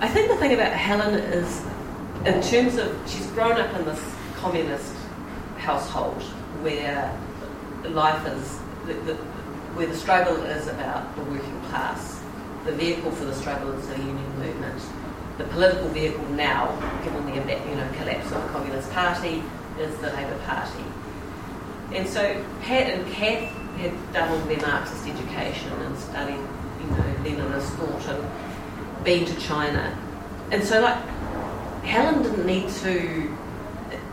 [0.00, 1.62] I think the thing about Helen is,
[2.34, 4.02] in terms of, she's grown up in this
[4.36, 4.94] communist
[5.58, 6.22] household
[6.62, 7.16] where
[7.84, 9.14] life is, the, the,
[9.74, 12.20] where the struggle is about the working class.
[12.64, 14.82] The vehicle for the struggle is the union movement
[15.38, 16.68] the political vehicle now,
[17.04, 19.42] given the you know collapse of the Communist Party,
[19.78, 20.84] is the Labour Party.
[21.92, 26.40] And so Pat and Kath had done their Marxist education and studied,
[26.80, 29.96] you know, Leninist thought and been to China.
[30.50, 30.98] And so like
[31.88, 33.36] Helen didn't need to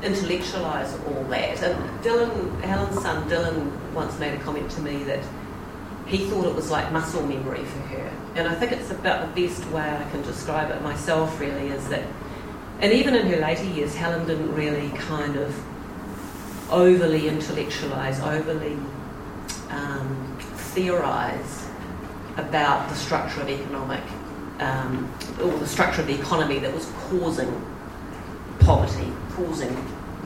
[0.01, 1.61] intellectualise all that.
[1.61, 5.23] And Dylan, Helen's son Dylan once made a comment to me that
[6.07, 8.11] he thought it was like muscle memory for her.
[8.35, 11.87] And I think it's about the best way I can describe it myself, really, is
[11.89, 12.03] that,
[12.79, 15.53] and even in her later years, Helen didn't really kind of
[16.71, 18.77] overly intellectualise, overly
[19.69, 20.37] um,
[20.73, 21.67] theorise
[22.37, 24.03] about the structure of economic,
[24.59, 27.49] um, or the structure of the economy that was causing
[28.59, 29.73] poverty, causing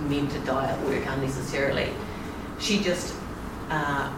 [0.07, 1.89] men to die at work unnecessarily.
[2.59, 3.15] She just,
[3.69, 4.11] uh,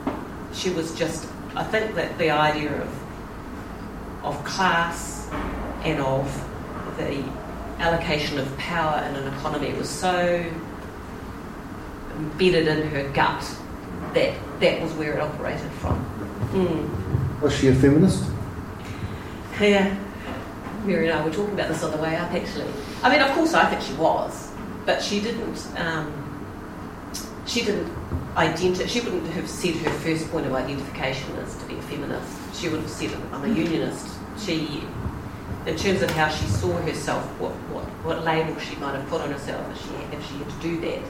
[0.53, 3.03] she was just I think that the idea of
[4.23, 5.29] of class
[5.83, 6.25] and of
[6.97, 7.23] the
[7.79, 10.45] allocation of power in an economy was so
[12.15, 13.43] embedded in her gut
[14.13, 15.99] that that was where it operated from.
[16.51, 17.41] Mm.
[17.41, 18.23] Was she a feminist?
[19.59, 19.97] Yeah.
[20.85, 22.71] Mary and I were talking about this on the way up actually.
[23.03, 24.51] I mean, of course, I think she was,
[24.85, 25.67] but she didn't.
[25.77, 26.17] Um,
[27.45, 27.91] she didn't
[28.35, 28.87] identify.
[28.87, 32.55] She wouldn't have said her first point of identification is to be a feminist.
[32.59, 34.07] She would have said, "I'm a unionist."
[34.39, 34.83] She,
[35.65, 39.21] in terms of how she saw herself, what what, what label she might have put
[39.21, 41.01] on herself if she if she had to do that,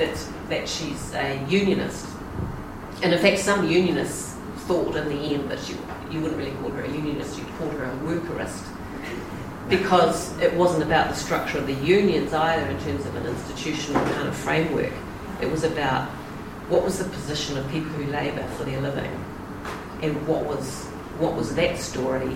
[0.00, 2.06] it's that she's a unionist.
[3.02, 4.36] And in fact, some unionists
[4.70, 5.72] thought in the end that she,
[6.12, 8.64] you wouldn't really call her a unionist; you'd call her a workerist.
[9.68, 14.00] Because it wasn't about the structure of the unions either in terms of an institutional
[14.12, 14.92] kind of framework.
[15.40, 16.08] It was about
[16.68, 19.10] what was the position of people who labour for their living,
[20.02, 20.84] and what was
[21.18, 22.30] what was that story,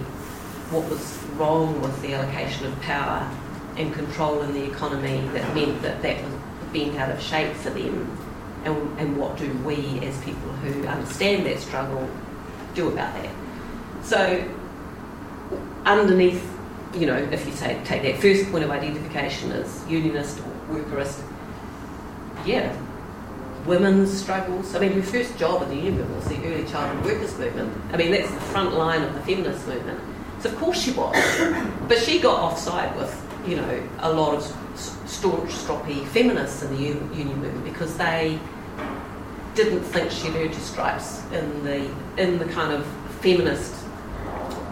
[0.73, 3.31] what was wrong with the allocation of power
[3.77, 6.33] and control in the economy that meant that that was
[6.73, 8.19] bent out of shape for them,
[8.65, 12.11] and, and what do we as people who understand that struggle
[12.75, 13.31] do about that?
[14.03, 14.51] So
[15.85, 16.47] underneath,
[16.95, 21.23] you know, if you say take that first point of identification as unionist or workerist,
[22.45, 22.77] yeah,
[23.67, 24.75] women's struggles.
[24.75, 27.73] I mean, her first job in the union movement was the early childhood workers movement.
[27.93, 30.01] I mean, that's the front line of the feminist movement.
[30.41, 31.17] So of course she was,
[31.89, 34.43] but she got offside with you know a lot of
[35.07, 38.39] staunch, stroppy feminists in the union movement because they
[39.55, 42.87] didn't think she'd earned her stripes in the in the kind of
[43.21, 43.85] feminist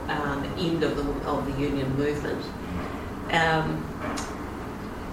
[0.08, 2.44] um, end of the of the union movement.
[3.32, 3.86] Um,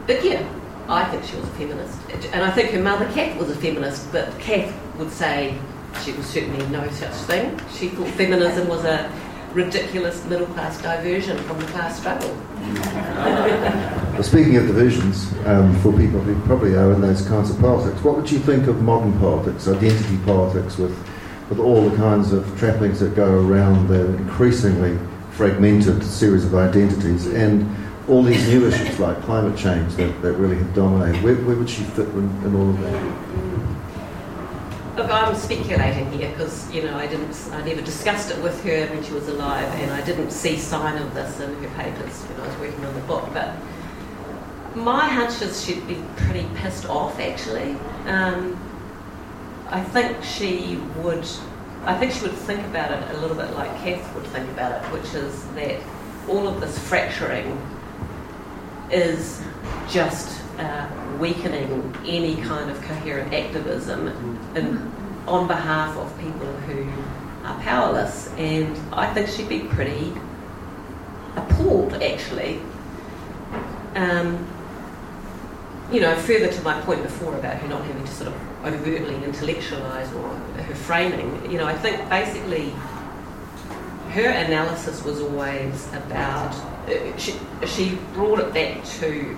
[0.08, 0.48] but yeah,
[0.88, 2.00] I think she was a feminist,
[2.34, 4.12] and I think her mother Kath was a feminist.
[4.12, 5.58] But Kath would say
[6.04, 7.60] she was certainly no such thing.
[7.72, 9.12] She thought feminism was a
[9.54, 12.30] ridiculous middle class diversion from the class struggle.
[14.14, 18.04] well, speaking of diversions, um, for people who probably are in those kinds of politics,
[18.04, 20.96] what would you think of modern politics, identity politics, with,
[21.50, 25.00] with all the kinds of trappings that go around the increasingly
[25.32, 27.76] fragmented series of identities and
[28.10, 31.24] all these new issues like climate change that, that really have dominated?
[31.24, 33.59] Where, where would she fit in, in all of that?
[35.00, 38.86] Look, I'm speculating here because you know I didn't, I never discussed it with her
[38.88, 42.42] when she was alive, and I didn't see sign of this in her papers when
[42.42, 43.26] I was working on the book.
[43.32, 43.56] But
[44.76, 47.78] my hunch is she'd be pretty pissed off, actually.
[48.08, 48.60] Um,
[49.70, 51.26] I think she would.
[51.86, 54.84] I think she would think about it a little bit like Kath would think about
[54.84, 55.80] it, which is that
[56.28, 57.58] all of this fracturing
[58.92, 59.42] is
[59.88, 60.90] just uh,
[61.20, 64.78] weakening any kind of coherent activism in,
[65.28, 66.88] on behalf of people who
[67.46, 68.30] are powerless.
[68.38, 70.14] And I think she'd be pretty
[71.36, 72.62] appalled, actually.
[73.96, 74.48] Um,
[75.92, 79.16] you know, further to my point before about her not having to sort of overtly
[79.16, 80.30] intellectualise or
[80.62, 82.70] her framing, you know, I think basically
[84.12, 86.54] her analysis was always about,
[86.88, 87.34] uh, she,
[87.66, 89.38] she brought it back to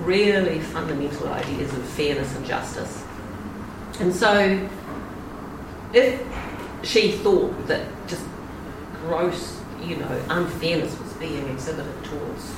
[0.00, 3.04] really fundamental ideas of fairness and justice.
[4.00, 4.68] And so,
[5.92, 6.22] if
[6.82, 8.24] she thought that just
[9.02, 12.54] gross, you know, unfairness was being exhibited towards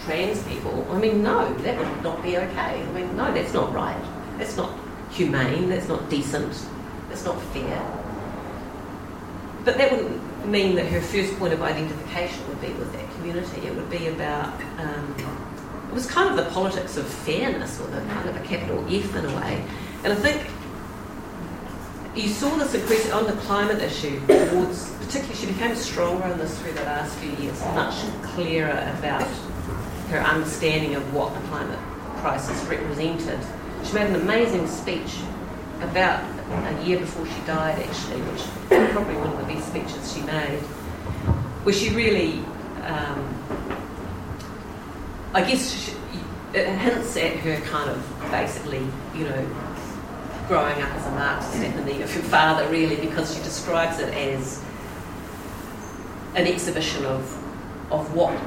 [0.00, 2.82] trans people, I mean, no, that would not be okay.
[2.82, 4.02] I mean, no, that's not right.
[4.38, 4.72] That's not
[5.10, 5.68] humane.
[5.68, 6.66] That's not decent.
[7.08, 8.04] That's not fair.
[9.64, 13.66] But that wouldn't mean that her first point of identification would be with that community.
[13.66, 15.14] It would be about um,
[15.88, 19.14] it was kind of the politics of fairness, or the kind of a capital F
[19.14, 19.64] in a way.
[20.04, 20.46] And I think
[22.18, 26.58] you saw this increase on the climate issue towards, particularly, she became stronger on this
[26.58, 29.28] through the last few years, much clearer about
[30.10, 31.78] her understanding of what the climate
[32.16, 33.38] crisis represented.
[33.84, 35.18] She made an amazing speech
[35.80, 40.12] about a year before she died, actually, which was probably one of the best speeches
[40.12, 40.60] she made,
[41.62, 42.42] where she really
[42.82, 43.38] um,
[45.34, 45.92] I guess she,
[46.54, 49.46] it hints at her kind of basically, you know,
[50.48, 54.00] growing up as a Marxist at the knee of her father, really, because she describes
[54.00, 54.62] it as
[56.34, 57.34] an exhibition of
[57.90, 58.38] of what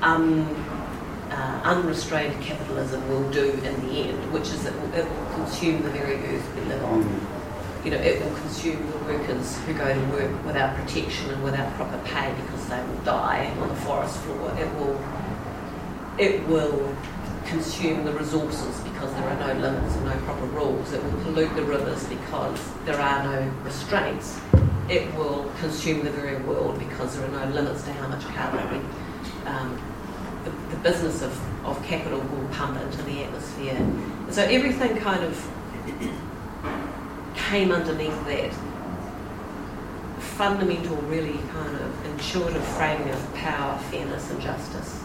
[0.00, 0.42] un,
[1.30, 5.82] uh, unrestrained capitalism will do in the end, which is it will, it will consume
[5.82, 7.26] the very earth we live on.
[7.84, 11.72] You know, it will consume the workers who go to work without protection and without
[11.74, 14.50] proper pay because they will die on the forest floor.
[14.58, 15.00] It will
[16.18, 16.96] it will
[17.46, 20.92] consume the resources because there are no limits and no proper rules.
[20.92, 24.38] It will pollute the rivers because there are no restraints.
[24.88, 28.70] It will consume the very world because there are no limits to how much carbon
[28.70, 29.80] we, um,
[30.44, 33.78] the, the, business of, of capital will pump into the atmosphere.
[34.30, 35.50] So everything kind of
[37.48, 38.52] came underneath that
[40.18, 45.04] fundamental, really kind of intuitive framing of power, fairness, and justice.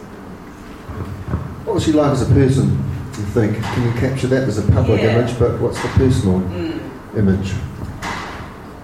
[1.64, 3.56] What was she like as a person, you think?
[3.56, 5.16] Can you capture that as a public yeah.
[5.16, 7.16] image, but what's the personal mm.
[7.16, 7.52] image?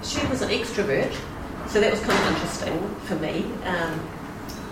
[0.02, 1.12] She was an extrovert,
[1.66, 4.00] so that was kind of interesting for me um,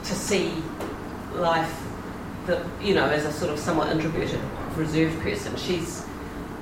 [0.05, 0.53] to see
[1.35, 1.83] life,
[2.47, 4.41] that, you know, as a sort of somewhat introverted,
[4.77, 5.57] reserved person.
[5.57, 6.07] She's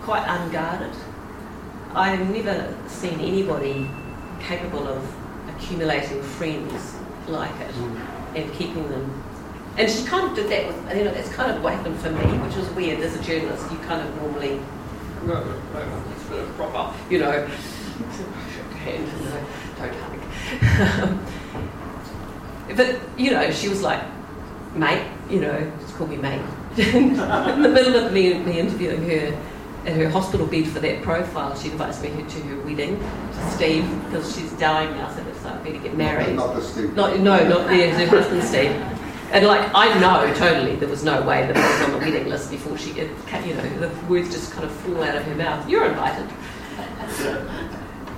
[0.01, 0.95] quite unguarded.
[1.95, 3.91] I've never seen anybody
[4.41, 5.15] capable of
[5.55, 6.97] accumulating friends
[7.29, 8.01] like it mm.
[8.35, 9.24] and keeping them
[9.77, 12.11] and she kind of did that with, you know, that's kind of what happened for
[12.11, 13.01] me, which was weird.
[13.01, 14.61] As a journalist, you kind of normally,
[15.25, 19.09] no, no, no, it's proper, you know, shake hand,
[19.79, 21.19] don't hug.
[22.77, 24.03] but, you know, she was like,
[24.75, 26.43] mate, you know, just call me mate.
[26.77, 29.41] In the middle of me, me interviewing her,
[29.87, 33.89] in her hospital bed for that profile, she invites me to her wedding to Steve
[34.05, 36.37] because she's dying now, so it's like to get married.
[36.37, 36.95] Not the Steve.
[36.95, 38.75] Not, no, not yeah, her husband Steve.
[39.35, 42.29] And like I know totally there was no way that I was on the waiting
[42.29, 45.35] list before she, ca- you know, the words just kind of fall out of her
[45.35, 45.69] mouth.
[45.69, 46.29] You're invited.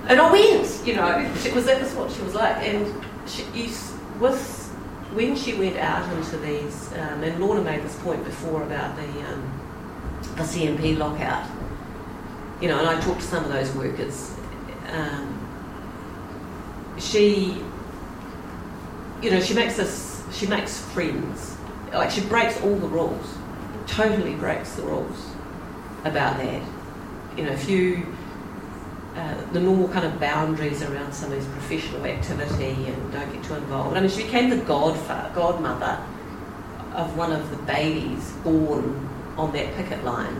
[0.07, 1.17] And I went, you know,
[1.53, 2.55] was that was what she was like.
[2.57, 4.63] And she, you, s- with
[5.13, 9.03] when she went out into these, um, and Lorna made this point before about the
[9.27, 11.45] um, the CMP lockout.
[12.61, 14.31] You know, and I talked to some of those workers.
[14.91, 15.33] Um,
[16.99, 17.61] she,
[19.21, 21.57] you know, she makes us, she makes friends.
[21.93, 23.37] Like she breaks all the rules,
[23.87, 25.31] totally breaks the rules
[26.03, 26.61] about that.
[27.37, 28.05] You know, if you
[29.17, 33.97] uh, the normal kind of boundaries around somebody's professional activity and don't get too involved.
[33.97, 35.99] I mean, she became the godfather, godmother
[36.93, 40.35] of one of the babies born on that picket line.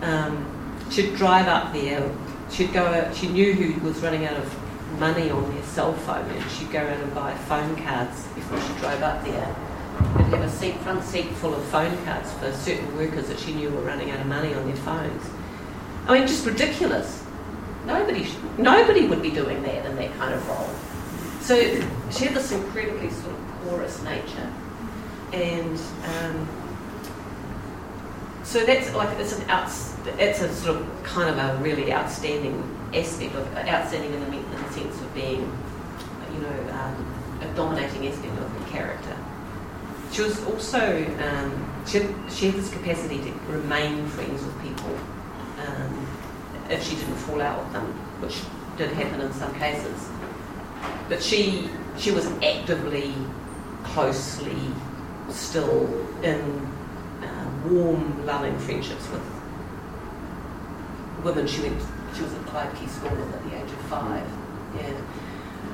[0.00, 2.10] Um, she'd drive up there.
[2.50, 3.12] She'd go.
[3.12, 4.63] She knew who was running out of
[4.98, 8.72] money on their cell phone, and she'd go around and buy phone cards before she
[8.80, 9.56] drove up there.
[10.16, 13.54] And have a seat, front seat full of phone cards for certain workers that she
[13.54, 15.22] knew were running out of money on their phones.
[16.06, 17.24] I mean, just ridiculous.
[17.86, 20.70] Nobody, sh- nobody would be doing that in that kind of role.
[21.40, 21.56] So
[22.10, 24.52] she had this incredibly sort of porous nature,
[25.32, 25.78] and
[26.22, 26.48] um,
[28.42, 32.54] so that's like it's an outs, it's a sort of kind of a really outstanding
[32.96, 35.40] aspect of outstanding in the, in the sense of being,
[36.32, 39.16] you know, um, a dominating aspect of her character.
[40.12, 44.96] She was also um, she, had, she had this capacity to remain friends with people.
[45.66, 46.06] Um,
[46.70, 47.86] if she didn't fall out with them,
[48.20, 48.40] which
[48.78, 50.08] did happen in some cases.
[51.08, 53.14] But she she was actively,
[53.84, 54.56] closely,
[55.30, 55.86] still
[56.22, 56.40] in
[57.22, 59.22] uh, warm, loving friendships with
[61.22, 61.46] women.
[61.46, 61.80] She went
[62.14, 64.26] she was at Clyde Quay School at the age of five,
[64.76, 64.90] yeah,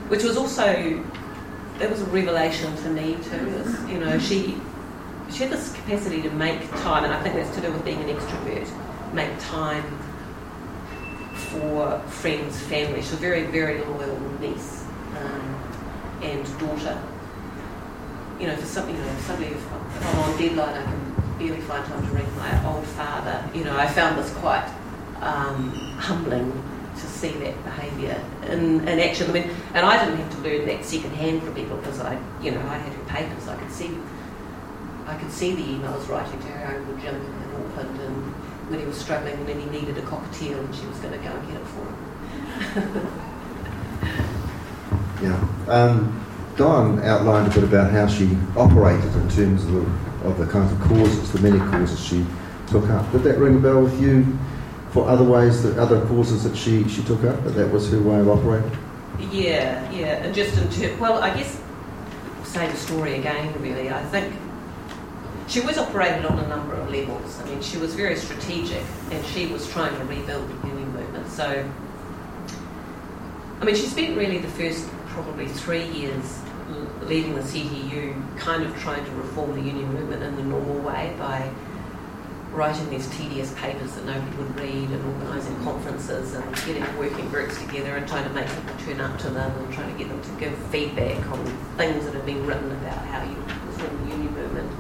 [0.09, 0.65] which was also
[1.79, 3.65] that was a revelation to me too.
[3.89, 4.61] You know, she
[5.31, 8.03] she had this capacity to make time, and I think that's to do with being
[8.03, 8.69] an extrovert.
[9.13, 9.85] Make time
[11.51, 13.01] for friends, family.
[13.01, 14.85] She's a very, very loyal niece
[15.17, 17.01] um, and daughter.
[18.39, 21.85] You know, for something, you know, somebody, if I'm on deadline, I can barely find
[21.87, 23.45] time to ring my old father.
[23.55, 24.67] You know, I found this quite
[25.21, 26.51] um, humbling
[26.97, 29.31] to see that behaviour in, in action.
[29.31, 32.51] I mean, and I didn't have to learn that secondhand from people because I, you
[32.51, 33.49] know, I had her papers.
[33.49, 33.97] I could see,
[35.07, 38.35] I could see the emails writing to her uncle Jim in Auckland and
[38.71, 41.19] when he was struggling and then he needed a cockatiel and she was going to
[41.19, 41.85] go and get it for
[42.81, 43.27] him.
[45.23, 45.39] Yeah.
[45.69, 46.25] Um,
[46.57, 50.73] Diane outlined a bit about how she operated in terms of the, of the kinds
[50.73, 52.25] of causes, the many causes she
[52.67, 53.11] took up.
[53.13, 54.39] Did that ring a bell with you
[54.93, 58.01] for other ways, that other causes that she, she took up, that that was her
[58.01, 58.77] way of operating?
[59.31, 61.61] Yeah, yeah, and just in ter- well, I guess
[62.45, 63.53] same story again.
[63.63, 64.35] Really, I think
[65.47, 67.41] she was operated on a number of levels.
[67.41, 71.29] I mean, she was very strategic, and she was trying to rebuild the union movement.
[71.29, 71.71] So,
[73.61, 76.41] I mean, she spent really the first probably three years
[77.03, 81.15] leading the CTU, kind of trying to reform the union movement in the normal way
[81.19, 81.51] by
[82.53, 87.59] writing these tedious papers that nobody would read and organising conferences and getting working groups
[87.59, 90.21] together and trying to make people turn up to them and trying to get them
[90.21, 91.45] to give feedback on
[91.77, 93.37] things that have been written about how you
[93.67, 94.71] reform the union movement.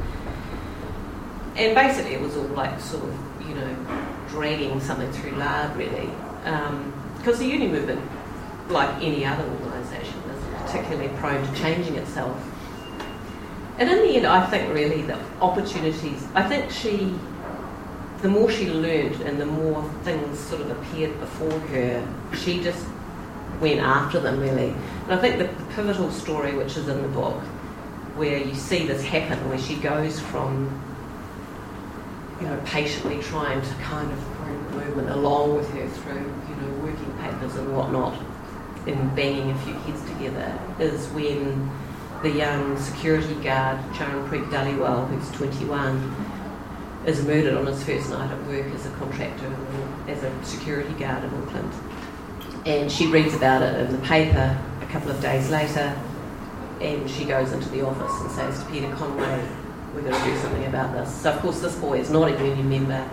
[1.56, 6.10] And basically it was all like sort of, you know, dragging something through lard really.
[6.44, 8.00] Um, because the union movement,
[8.68, 12.36] like any other organisation, is particularly prone to changing itself.
[13.78, 17.14] And in the end, I think really the opportunities, I think she
[18.22, 22.06] the more she learned and the more things sort of appeared before her,
[22.36, 22.84] she just
[23.60, 24.74] went after them really.
[25.04, 27.40] And I think the, the pivotal story, which is in the book,
[28.16, 30.68] where you see this happen, where she goes from,
[32.40, 36.56] you know, patiently trying to kind of bring the movement along with her through, you
[36.56, 38.20] know, working papers and whatnot,
[38.86, 41.70] and banging a few heads together, is when
[42.22, 46.39] the young security guard, Charanpreet Dhaliwal, who's 21,
[47.07, 49.57] is murdered on his first night at work as a contractor,
[50.07, 51.72] as a security guard in Auckland.
[52.66, 55.98] And she reads about it in the paper a couple of days later,
[56.80, 59.48] and she goes into the office and says to Peter Conway,
[59.94, 61.14] we've got to do something about this.
[61.14, 63.09] So, of course, this boy is not a union member.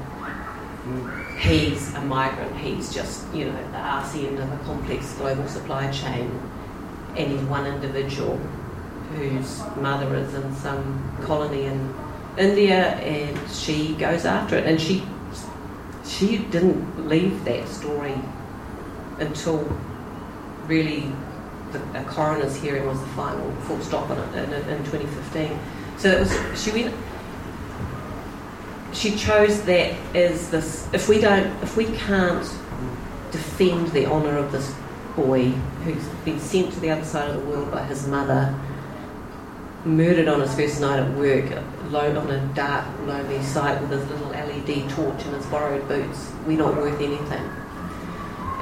[1.39, 2.55] He's a migrant.
[2.57, 6.31] He's just, you know, the arse end of a complex global supply chain.
[7.15, 8.37] And he's one individual
[9.15, 11.93] whose mother is in some colony in
[12.37, 14.65] India, and she goes after it.
[14.65, 15.03] And she
[16.05, 18.15] she didn't leave that story
[19.19, 19.59] until
[20.67, 21.11] really
[21.71, 25.59] the, a coroner's hearing was the final full stop on it in, in 2015.
[25.97, 26.95] So it was she went.
[28.93, 30.87] She chose that as this.
[30.93, 32.47] If we don't, if we can't
[33.31, 34.73] defend the honour of this
[35.15, 35.49] boy
[35.83, 38.57] who's been sent to the other side of the world by his mother,
[39.83, 41.45] murdered on his first night at work,
[41.87, 46.31] alone on a dark, lonely site with his little LED torch and his borrowed boots,
[46.45, 47.43] we're not worth anything.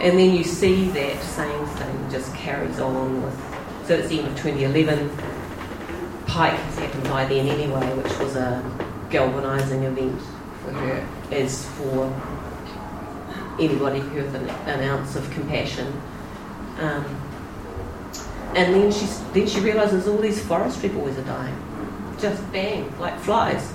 [0.02, 3.88] And then you see that same thing just carries on with.
[3.88, 5.10] So it's the end of 2011.
[6.28, 8.62] Pike has happened by then anyway, which was a
[9.10, 10.22] galvanising event
[10.64, 12.06] for her, as for
[13.60, 15.88] anybody who has an, an ounce of compassion.
[16.80, 17.06] Um,
[18.56, 21.56] and then she then she realises all these forestry boys are dying,
[22.20, 23.74] just bang like flies.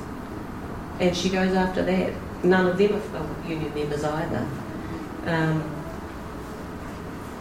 [0.99, 2.13] And she goes after that.
[2.45, 4.47] None of them are union members either.
[5.27, 5.77] Um,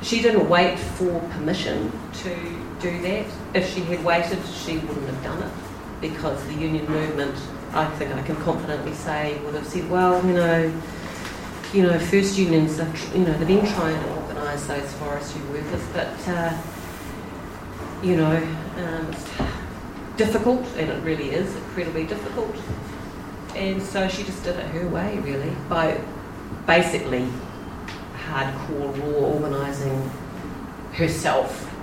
[0.02, 1.92] she didn't wait for permission
[2.24, 2.36] to
[2.80, 3.26] do that.
[3.54, 5.52] If she had waited, she wouldn't have done it
[6.02, 7.36] because the union movement,
[7.74, 10.82] I think I can confidently say, would have said, well, you know,
[11.74, 15.84] you know, first unions, are, you know, they've been trying to organise those forestry workers,
[15.94, 16.58] but, uh,
[18.02, 18.38] you know,
[18.78, 19.16] um,
[20.20, 22.54] difficult, and it really is incredibly difficult.
[23.56, 26.00] And so she just did it her way, really, by
[26.68, 27.26] basically
[28.28, 30.12] hardcore raw organising
[30.92, 31.74] herself.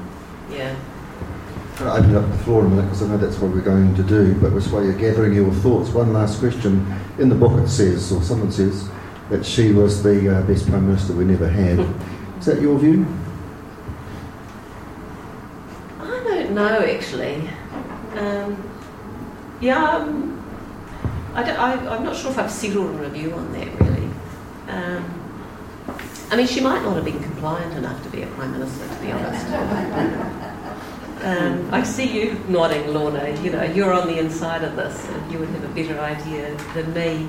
[0.50, 0.76] Yeah.
[1.78, 3.62] I'm going to open up the floor a minute because I know that's what we're
[3.62, 5.90] going to do, but this way you're gathering your thoughts.
[5.90, 6.86] One last question.
[7.18, 8.88] In the book it says, or someone says,
[9.30, 11.78] that she was the uh, best Prime Minister we never had.
[12.38, 13.06] Is that your view?
[16.00, 17.48] I don't know, actually.
[18.16, 18.70] Um,
[19.60, 20.42] yeah, um,
[21.34, 21.42] I
[21.96, 24.08] am not sure if I've settled a view on that, really.
[24.68, 25.22] Um,
[26.30, 29.00] I mean, she might not have been compliant enough to be a Prime Minister, to
[29.00, 29.46] be honest.
[31.22, 33.30] Um, I see you nodding, Lorna.
[33.42, 36.56] You know, you're on the inside of this, and you would have a better idea
[36.74, 37.28] than me.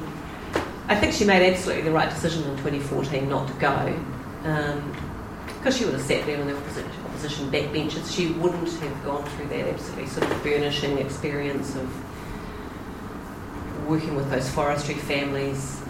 [0.88, 4.00] I think she made absolutely the right decision in 2014 not to go,
[4.42, 6.92] because um, she would have sat there on the opposition,
[7.28, 8.15] opposition backbenches.
[8.15, 11.89] She wouldn't have gone through that absolutely sort of burnishing experience of
[13.88, 15.82] working with those forestry families,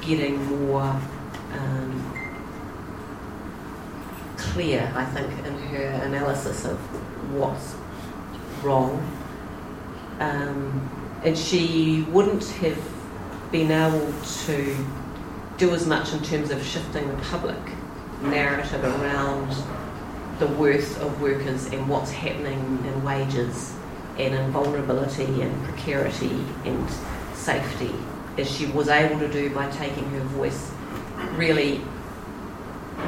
[0.00, 1.00] getting more.
[1.52, 2.18] Um,
[4.36, 6.76] clear, I think, in her analysis of
[7.32, 7.74] what's
[8.62, 8.98] wrong.
[10.18, 10.90] Um,
[11.24, 12.78] and she wouldn't have
[13.50, 14.12] been able
[14.46, 14.76] to
[15.58, 17.56] do as much in terms of shifting the public
[18.22, 19.54] narrative around
[20.38, 23.74] the worth of workers and what's happening in wages
[24.18, 26.90] and in vulnerability and precarity and
[27.34, 27.94] safety
[28.38, 30.70] as she was able to do by taking her voice
[31.34, 31.80] really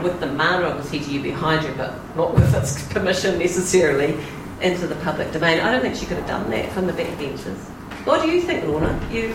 [0.03, 4.17] with the mana of the CTU behind her, but not with its permission necessarily,
[4.61, 5.61] into the public domain.
[5.61, 7.57] I don't think she could have done that from the backbenches.
[8.07, 8.99] What do you think, Lorna?
[9.11, 9.35] You?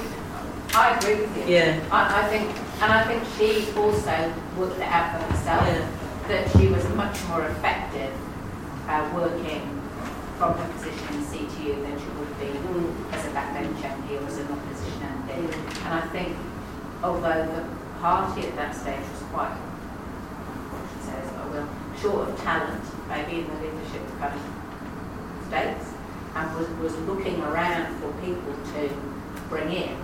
[0.74, 1.56] I agree with you.
[1.56, 1.80] Yeah.
[1.92, 2.50] I, I think,
[2.82, 5.99] and I think she also worked it out for herself yeah.
[6.30, 8.14] That she was much more effective
[8.88, 9.66] uh, working
[10.38, 13.14] from her position in CTU than she would be mm.
[13.14, 15.42] as a backbench backbencher here as an opposition MP.
[15.42, 15.86] Mm.
[15.86, 16.38] And I think,
[17.02, 17.66] although the
[18.00, 19.58] party at that stage was quite
[20.94, 21.70] she says, oh, well,
[22.00, 24.34] short of talent, maybe in the leadership of
[25.48, 25.94] states,
[26.36, 28.90] and was, was looking around for people to
[29.50, 29.98] bring in,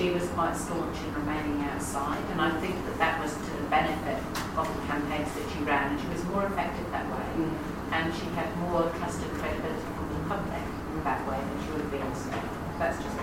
[0.00, 2.24] she was quite staunch in remaining outside.
[2.32, 4.16] And I think that that was to the benefit
[4.56, 7.44] of the campaigns that she ran, and she was more effective that way.
[7.44, 7.52] Mm.
[7.92, 11.70] And she had more trust and credibility from the public in that way than she
[11.72, 12.30] would have been also.
[12.78, 13.16] That's just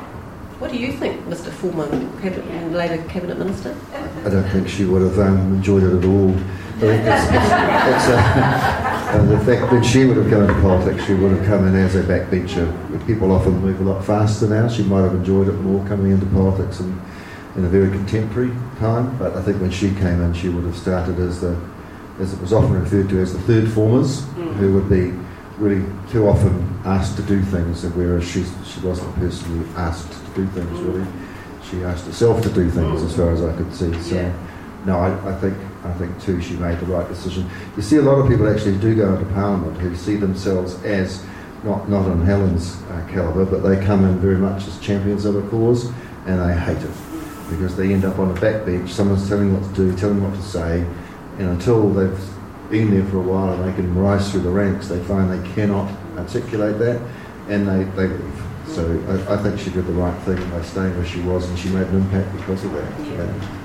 [0.60, 1.52] what do you think, Mr.
[1.52, 3.78] Fullman, cabinet, Labour Cabinet Minister?
[4.26, 6.36] I don't think she would have um, enjoyed it at all.
[6.78, 11.16] I think it's, it's, uh, the fact that she would have come into politics, she
[11.16, 12.68] would have come in as a backbencher.
[13.08, 14.68] People often move a lot faster now.
[14.68, 17.02] She might have enjoyed it more coming into politics in,
[17.56, 19.18] in a very contemporary time.
[19.18, 21.60] But I think when she came in, she would have started as the,
[22.20, 24.54] as it was often referred to as the third formers, mm.
[24.58, 25.14] who would be
[25.58, 30.12] really too often asked to do things, whereas she she wasn't the person who asked
[30.12, 31.08] to do things really.
[31.72, 33.92] She asked herself to do things, as far as I could see.
[34.02, 34.47] So, yeah.
[34.86, 37.50] No, I, I think I think too she made the right decision.
[37.76, 41.26] You see, a lot of people actually do go into Parliament who see themselves as
[41.64, 45.36] not not on Helen's uh, calibre, but they come in very much as champions of
[45.36, 45.92] a cause,
[46.26, 46.96] and they hate it
[47.50, 48.90] because they end up on a backbench.
[48.90, 50.86] Someone's telling what to do, telling what to say,
[51.38, 52.20] and until they've
[52.70, 55.54] been there for a while and they can rise through the ranks, they find they
[55.54, 57.02] cannot articulate that,
[57.48, 58.44] and they, they leave.
[58.68, 61.58] So I, I think she did the right thing by staying where she was, and
[61.58, 63.00] she made an impact because of that.
[63.06, 63.57] Yeah.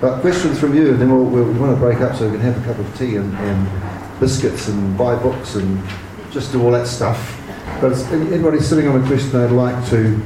[0.00, 2.36] But questions from you, and then we'll, we'll, we want to break up so we
[2.36, 5.82] can have a cup of tea and, and biscuits and buy books and
[6.30, 7.36] just do all that stuff.
[7.80, 10.20] But anybody sitting on a question they'd like to,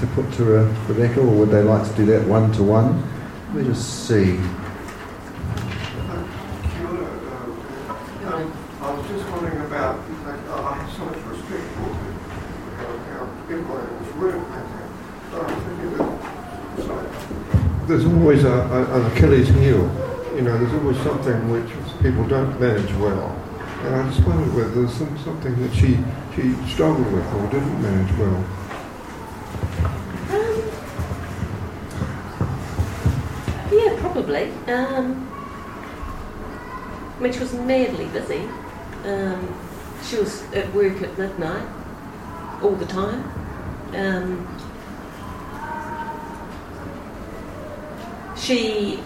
[0.00, 3.02] to put to uh, Rebecca, or would they like to do that one to one?
[3.48, 4.38] Let me just see.
[8.86, 11.90] I was just wondering about, like, uh, I have so much respect for
[12.76, 14.38] how, how everybody was work
[15.32, 16.12] but I'm thinking that
[16.86, 19.88] so, there's always a, a, an Achilles heel.
[20.34, 21.70] You know, there's always something which
[22.02, 23.30] people don't manage well.
[23.84, 25.96] And I just wondered whether there's some, something that she,
[26.34, 28.44] she struggled with or didn't manage well.
[30.34, 30.62] Um,
[33.70, 34.50] Yeah, probably.
[34.74, 35.30] Um,
[37.16, 38.40] I mean, she was madly busy.
[39.04, 39.54] Um,
[40.04, 41.68] she was at work at midnight
[42.60, 43.22] all the time.
[43.94, 44.55] Um,
[48.46, 49.00] she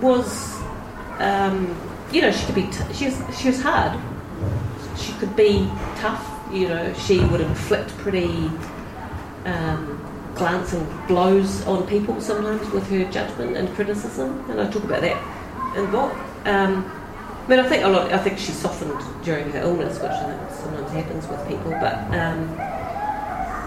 [0.00, 0.60] was,
[1.18, 1.76] um,
[2.10, 2.62] you know, she could be.
[2.62, 3.38] T- she was.
[3.38, 3.98] She was hard.
[4.98, 6.28] She could be tough.
[6.52, 8.50] You know, she would inflict pretty
[9.44, 15.00] um, glancing blows on people sometimes with her judgment and criticism, and I talk about
[15.02, 16.12] that in the book.
[16.44, 16.84] Um,
[17.44, 18.12] I mean, I think a lot.
[18.12, 21.70] I think she softened during her illness, which I think sometimes happens with people.
[21.72, 22.48] But um,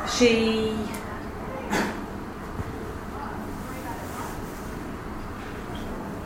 [0.08, 0.76] she,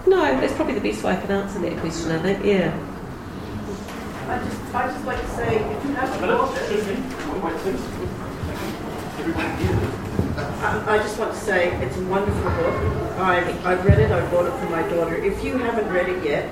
[0.10, 2.12] no, that's probably the best way I can answer that question.
[2.12, 2.74] I think, yeah.
[4.28, 6.50] I just, I just like to say, if you have a book,
[10.62, 12.76] I, I just want to say it's a wonderful book.
[13.20, 14.12] I, I read it.
[14.12, 15.16] I bought it for my daughter.
[15.16, 16.52] If you haven't read it yet,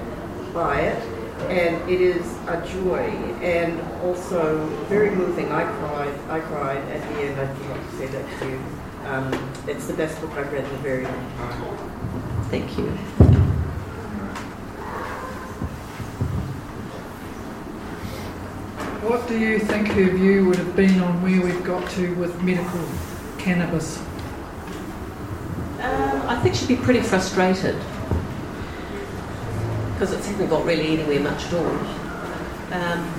[0.54, 1.04] buy it.
[1.50, 3.10] And it is a joy
[3.42, 5.52] and also very moving.
[5.52, 6.20] I cried.
[6.30, 7.40] I cried at the end.
[7.40, 8.60] I forgot to say that to you.
[9.06, 11.98] Um, it's the best book I've read in a very long time.
[12.50, 13.47] Thank you.
[19.08, 22.44] What do you think her view would have been on where we've got to with
[22.44, 22.84] medical
[23.38, 24.00] cannabis?
[25.80, 27.78] Um, I think she'd be pretty frustrated
[29.94, 31.68] because it hasn't got really anywhere much at all.
[32.74, 33.14] Um,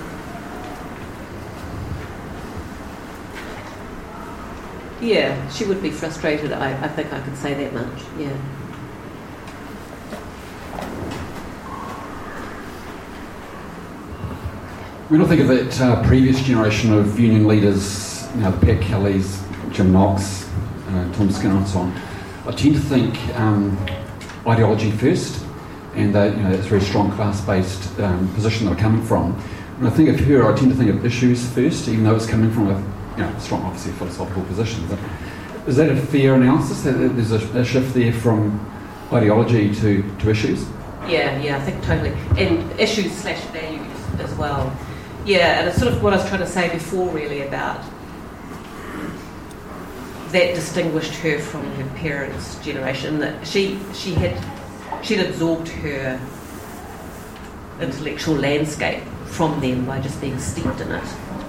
[5.00, 6.52] yeah, she would be frustrated.
[6.52, 8.02] I, I think I can say that much.
[8.18, 8.36] Yeah.
[15.08, 18.82] When I think of that uh, previous generation of union leaders, you know, the Pat
[18.82, 19.42] Kellys,
[19.72, 20.46] Jim Knox,
[20.88, 21.98] uh, Tom Skinner, and so on,
[22.46, 23.78] I tend to think um,
[24.46, 25.46] ideology first,
[25.94, 29.32] and that you know that's a very strong class-based um, position they're coming from.
[29.78, 32.26] When I think of her, I tend to think of issues first, even though it's
[32.26, 32.78] coming from a
[33.16, 34.86] you know, strong, obviously philosophical position.
[34.88, 34.98] But
[35.66, 36.82] is that a fair analysis?
[36.82, 38.60] That there's a, a shift there from
[39.10, 40.68] ideology to, to issues?
[41.08, 42.12] Yeah, yeah, I think totally.
[42.36, 43.86] And issues slash values
[44.18, 44.70] as well.
[45.28, 47.84] Yeah, and it's sort of what I was trying to say before, really, about
[50.30, 53.18] that distinguished her from her parents' generation.
[53.18, 54.42] That she she had
[55.04, 56.18] she'd absorbed her
[57.78, 61.04] intellectual landscape from them by just being steeped in it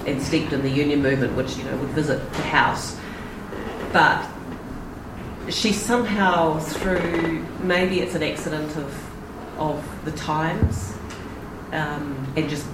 [0.05, 2.97] and steeped in the union movement, which you know would visit the house.
[3.93, 4.27] But
[5.47, 8.91] she somehow, through maybe it's an accident of
[9.57, 10.97] of the times
[11.71, 12.65] um, and just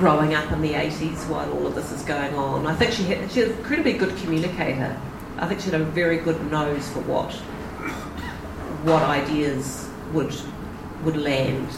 [0.00, 2.66] growing up in the 80s while all of this is going on.
[2.66, 4.98] I think she had, she was an incredibly good communicator.
[5.36, 7.30] I think she had a very good nose for what
[8.82, 10.34] what ideas would
[11.04, 11.68] would land.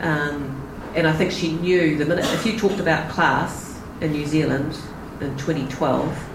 [0.00, 0.60] Um,
[0.96, 4.76] and I think she knew the minute if you talked about class in New Zealand
[5.20, 6.28] in 2012,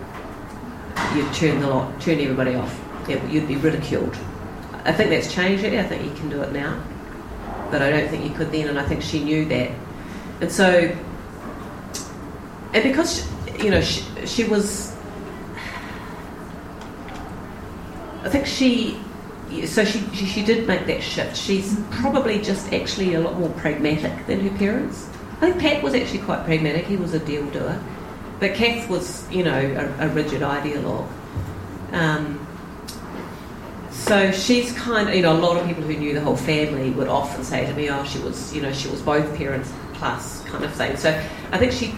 [1.15, 2.80] you'd turn the lot, turn everybody off.
[3.09, 4.15] You'd be ridiculed.
[4.85, 5.65] I think that's changed.
[5.65, 6.81] I think you can do it now,
[7.71, 8.69] but I don't think you could then.
[8.69, 9.69] And I think she knew that
[10.41, 10.95] and so,
[12.73, 13.30] and because,
[13.60, 14.95] you know, she, she was,
[18.23, 18.99] I think she,
[19.65, 21.38] so she, she, she did make that shift.
[21.38, 25.07] She's probably just actually a lot more pragmatic than her parents.
[25.38, 26.85] I think Pat was actually quite pragmatic.
[26.85, 27.80] He was a deal doer.
[28.39, 29.60] But Kath was, you know,
[29.99, 31.07] a, a rigid ideologue.
[31.91, 32.47] Um,
[33.91, 36.89] so she's kind of, you know, a lot of people who knew the whole family
[36.91, 40.44] would often say to me, oh, she was, you know, she was both parents plus
[40.45, 40.98] kind of thing.
[40.98, 41.10] So
[41.52, 41.95] I think she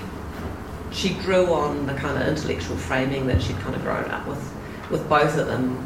[0.91, 4.53] she drew on the kind of intellectual framing that she'd kind of grown up with
[4.89, 5.77] with both of them,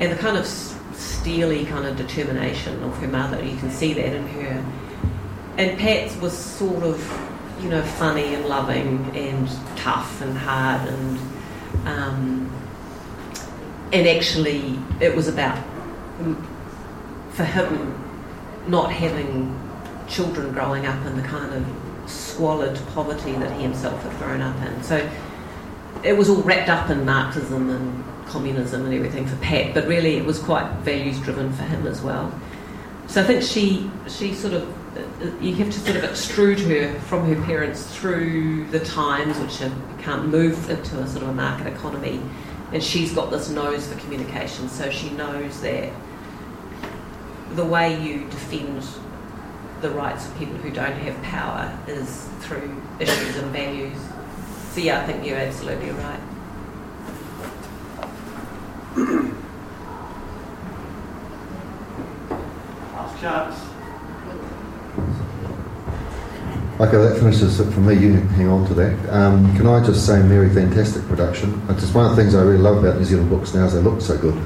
[0.00, 3.42] and the kind of steely kind of determination of her mother.
[3.42, 4.64] You can see that in her.
[5.58, 6.98] And Pat's was sort of,
[7.60, 11.18] you know, funny and loving and tough and hard and
[11.86, 12.52] um,
[13.92, 15.62] and actually it was about
[17.32, 17.98] for him
[18.66, 19.58] not having
[20.12, 24.56] children growing up in the kind of squalid poverty that he himself had grown up
[24.66, 24.82] in.
[24.82, 25.08] So
[26.04, 30.16] it was all wrapped up in Marxism and communism and everything for Pat, but really
[30.16, 32.32] it was quite values driven for him as well.
[33.06, 34.66] So I think she she sort of
[35.40, 39.58] you have to sort of extrude her from her parents through the times, which
[40.02, 42.20] can't move into a sort of a market economy,
[42.72, 45.92] and she's got this nose for communication, so she knows that
[47.54, 48.82] the way you defend
[49.82, 53.98] the rights of people who don't have power is through issues and values.
[54.70, 56.20] So yeah, I think you're absolutely right.
[62.92, 63.56] Last chance.
[66.80, 67.94] Okay, that finishes it for me.
[67.94, 69.12] You hang on to that.
[69.12, 71.60] Um, can I just say, Mary, fantastic production.
[71.68, 73.74] It's just one of the things I really love about New Zealand books now is
[73.74, 74.36] they look so good.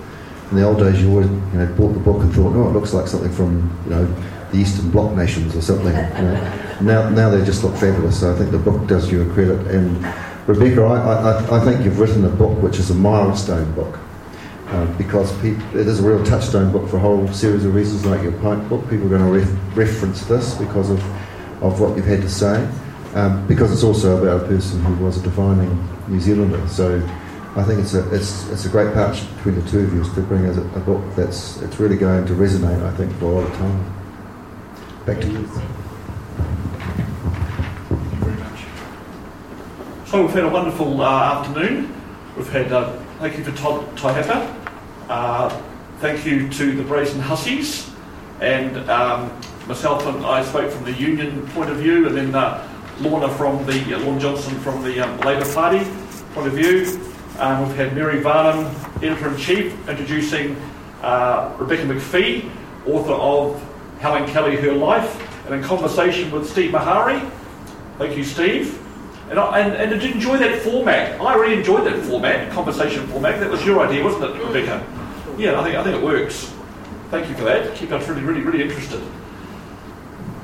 [0.50, 2.72] In the old days, you always, you know, bought the book and thought, oh, it
[2.72, 4.16] looks like something from, you know,
[4.52, 5.94] the Eastern Bloc nations or something.
[5.94, 6.62] You know.
[6.80, 8.20] Now, now they just look fabulous.
[8.20, 9.66] So I think the book does you a credit.
[9.68, 9.96] And
[10.46, 13.98] Rebecca, I, I, I think you've written a book which is a milestone book.
[14.68, 18.20] Uh, because it is a real touchstone book for a whole series of reasons, like
[18.24, 18.82] your Pike book.
[18.90, 21.00] People are going to ref- reference this because of,
[21.62, 22.68] of what you've had to say,
[23.14, 26.66] um, because it's also about a person who was a defining New Zealander.
[26.66, 26.96] So
[27.54, 30.20] I think it's a, it's, it's a great partnership between the two of you to
[30.22, 33.28] bring us a, a book that's it's really going to resonate, I think, for a
[33.36, 33.95] lot of time.
[35.06, 35.48] Back to you.
[40.06, 41.94] So we've had a wonderful uh, afternoon.
[42.36, 43.84] We've had uh, thank you to Todd.
[45.08, 45.62] Uh,
[46.00, 47.88] thank you to the Brazen Hussies,
[48.40, 49.30] and um,
[49.68, 52.68] myself and I spoke from the union point of view, and then uh,
[52.98, 55.88] Lorna from the uh, Lorna Johnson from the um, Labour Party
[56.34, 57.00] point of view.
[57.38, 58.66] Um, we've had Mary Varnham,
[59.04, 60.56] editor in chief, introducing
[61.02, 62.50] uh, Rebecca Macfie,
[62.86, 63.65] author of
[64.06, 67.28] Helen Kelly, Her Life, and in conversation with Steve Maharey.
[67.98, 68.80] Thank you, Steve.
[69.30, 71.20] And I, and, and did enjoy that format.
[71.20, 73.40] I really enjoyed that format, conversation format.
[73.40, 74.86] That was your idea, wasn't it, Rebecca?
[75.36, 76.54] Yeah, I think I think it works.
[77.10, 77.74] Thank you for that.
[77.74, 79.02] Keep us really, really, really interested.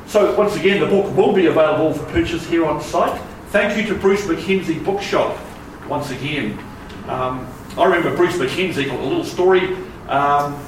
[0.09, 3.21] So once again, the book will be available for purchase here on site.
[3.51, 5.39] Thank you to Bruce McKenzie Bookshop
[5.89, 6.59] once again.
[7.07, 7.47] Um,
[7.79, 9.77] I remember Bruce McKenzie got a little story.
[10.09, 10.61] Um,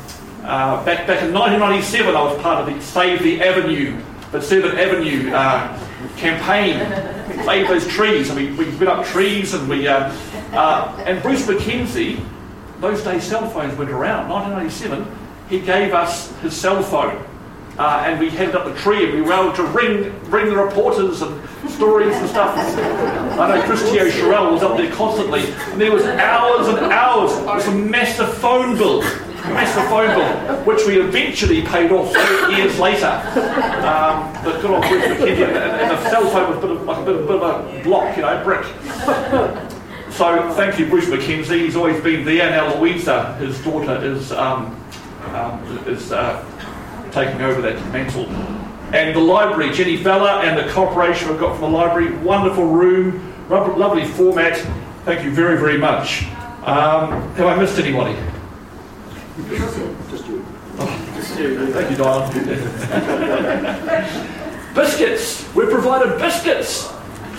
[0.44, 3.98] uh, back, back in 1997, I was part of the Save the Avenue,
[4.30, 5.78] the 7th Avenue uh,
[6.16, 6.78] campaign.
[7.44, 8.28] Save those trees.
[8.28, 9.88] And we, we put up trees and we.
[9.88, 10.14] Uh,
[10.52, 12.22] uh, and Bruce McKenzie,
[12.80, 15.06] those days cell phones went around, 1997,
[15.48, 17.24] he gave us his cell phone.
[17.78, 20.56] Uh, and we headed up the tree and we were able to ring ring the
[20.56, 22.56] reporters and stories and stuff.
[22.56, 27.32] I know Chris Teo-Sherrell was up there constantly, and there was hours and hours.
[27.32, 29.02] It was a massive phone bill,
[29.52, 32.14] massive phone bill, which we eventually paid off
[32.56, 33.06] years later.
[33.06, 37.04] Um, but good old McKenzie, and, the cell phone was a bit of, like a
[37.04, 38.64] bit, of, bit of a block, you know, brick.
[40.10, 41.60] So thank you, Bruce McKenzie.
[41.60, 42.50] He's always been there.
[42.50, 44.80] Now Louisa, his daughter, is um,
[45.32, 46.12] um, is.
[46.12, 46.44] Uh,
[47.14, 48.26] taking over that mantle.
[48.92, 53.32] And the library, Jenny Fella and the cooperation we've got from the library, wonderful room,
[53.48, 54.58] lovely format.
[55.04, 56.24] Thank you very, very much.
[56.64, 58.18] Um, have I missed anybody?
[59.36, 59.96] Just you.
[60.10, 60.28] Just
[61.40, 61.72] you.
[61.72, 62.30] Thank you, Diane.
[64.76, 65.52] biscuits.
[65.56, 66.88] We've provided biscuits,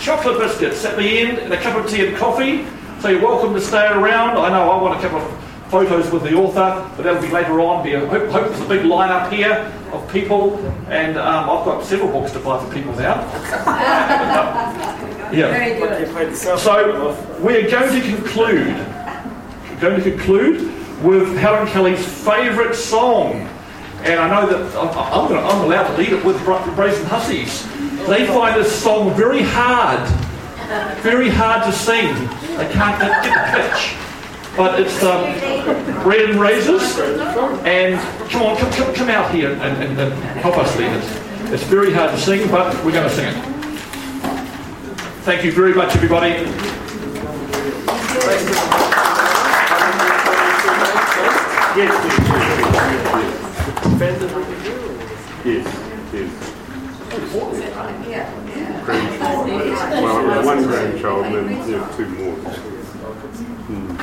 [0.02, 2.68] chocolate biscuits at the end, and a cup of tea and coffee.
[3.00, 4.38] So you're welcome to stay around.
[4.38, 7.62] I know I want a couple of photos with the author, but that'll be later
[7.62, 7.82] on.
[7.82, 10.58] Be a, hope, hope there's a big line up here of people,
[10.90, 13.22] and um, I've got several books to buy for people now.
[15.32, 16.34] yeah.
[16.36, 18.76] So we're going to conclude.
[19.70, 23.48] We're going to conclude with Helen Kelly's favourite song.
[24.04, 27.64] And I know that I'm, I'm, gonna, I'm allowed to lead it with Brazen Hussies.
[28.08, 30.08] They find this song very hard,
[31.02, 32.14] very hard to sing.
[32.58, 33.98] They can't get, the pitch
[34.56, 35.24] but it's um,
[36.04, 36.98] bread and roses.
[37.66, 38.00] And
[38.30, 41.04] come on, come, come, come out here and, and, and help us lead it.
[41.54, 43.56] It's very hard to sing, but we're going to sing it.
[45.24, 46.46] Thank you very much, everybody.
[51.76, 53.66] Yes, yes.
[55.44, 55.66] Yes.
[56.14, 56.32] Yes.
[60.02, 62.36] Well, one grandchild and then yeah, two more.
[63.66, 63.98] Hmm.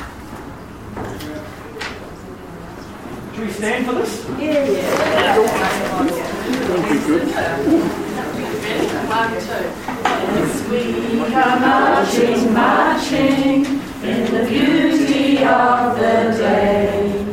[3.33, 4.13] Should we stand for this?
[4.39, 5.37] Yeah, yeah.
[6.67, 7.27] That'd be good.
[10.35, 10.81] Yes, we
[11.33, 13.65] are marching, marching
[14.03, 17.32] in the beauty of the day.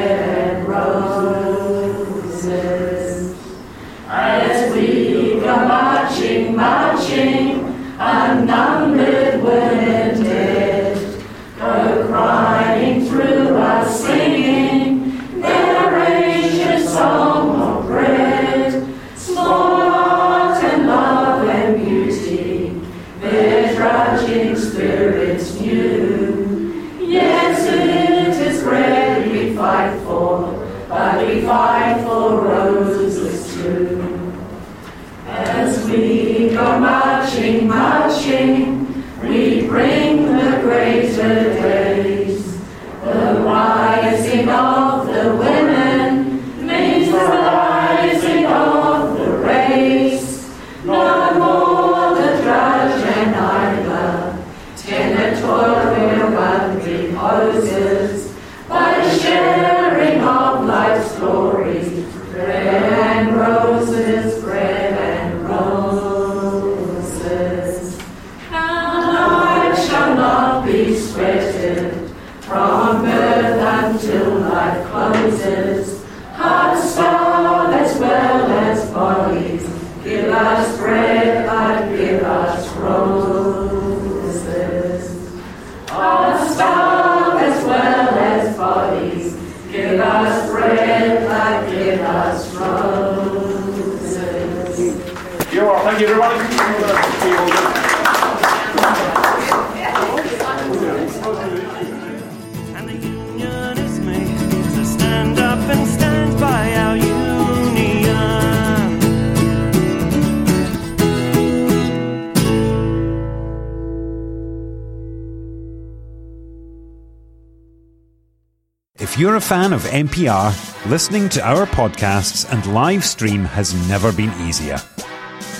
[120.11, 124.77] NPR, listening to our podcasts and live stream has never been easier.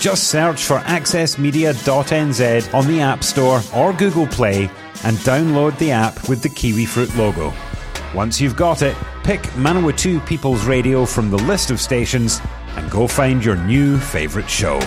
[0.02, 4.64] Just search for accessmedia.nz on the App Store or Google Play
[5.06, 7.54] and download the app with the kiwi fruit logo.
[8.14, 12.42] Once you've got it, pick Manawatu People's Radio from the list of stations
[12.76, 14.80] and go find your new favourite show.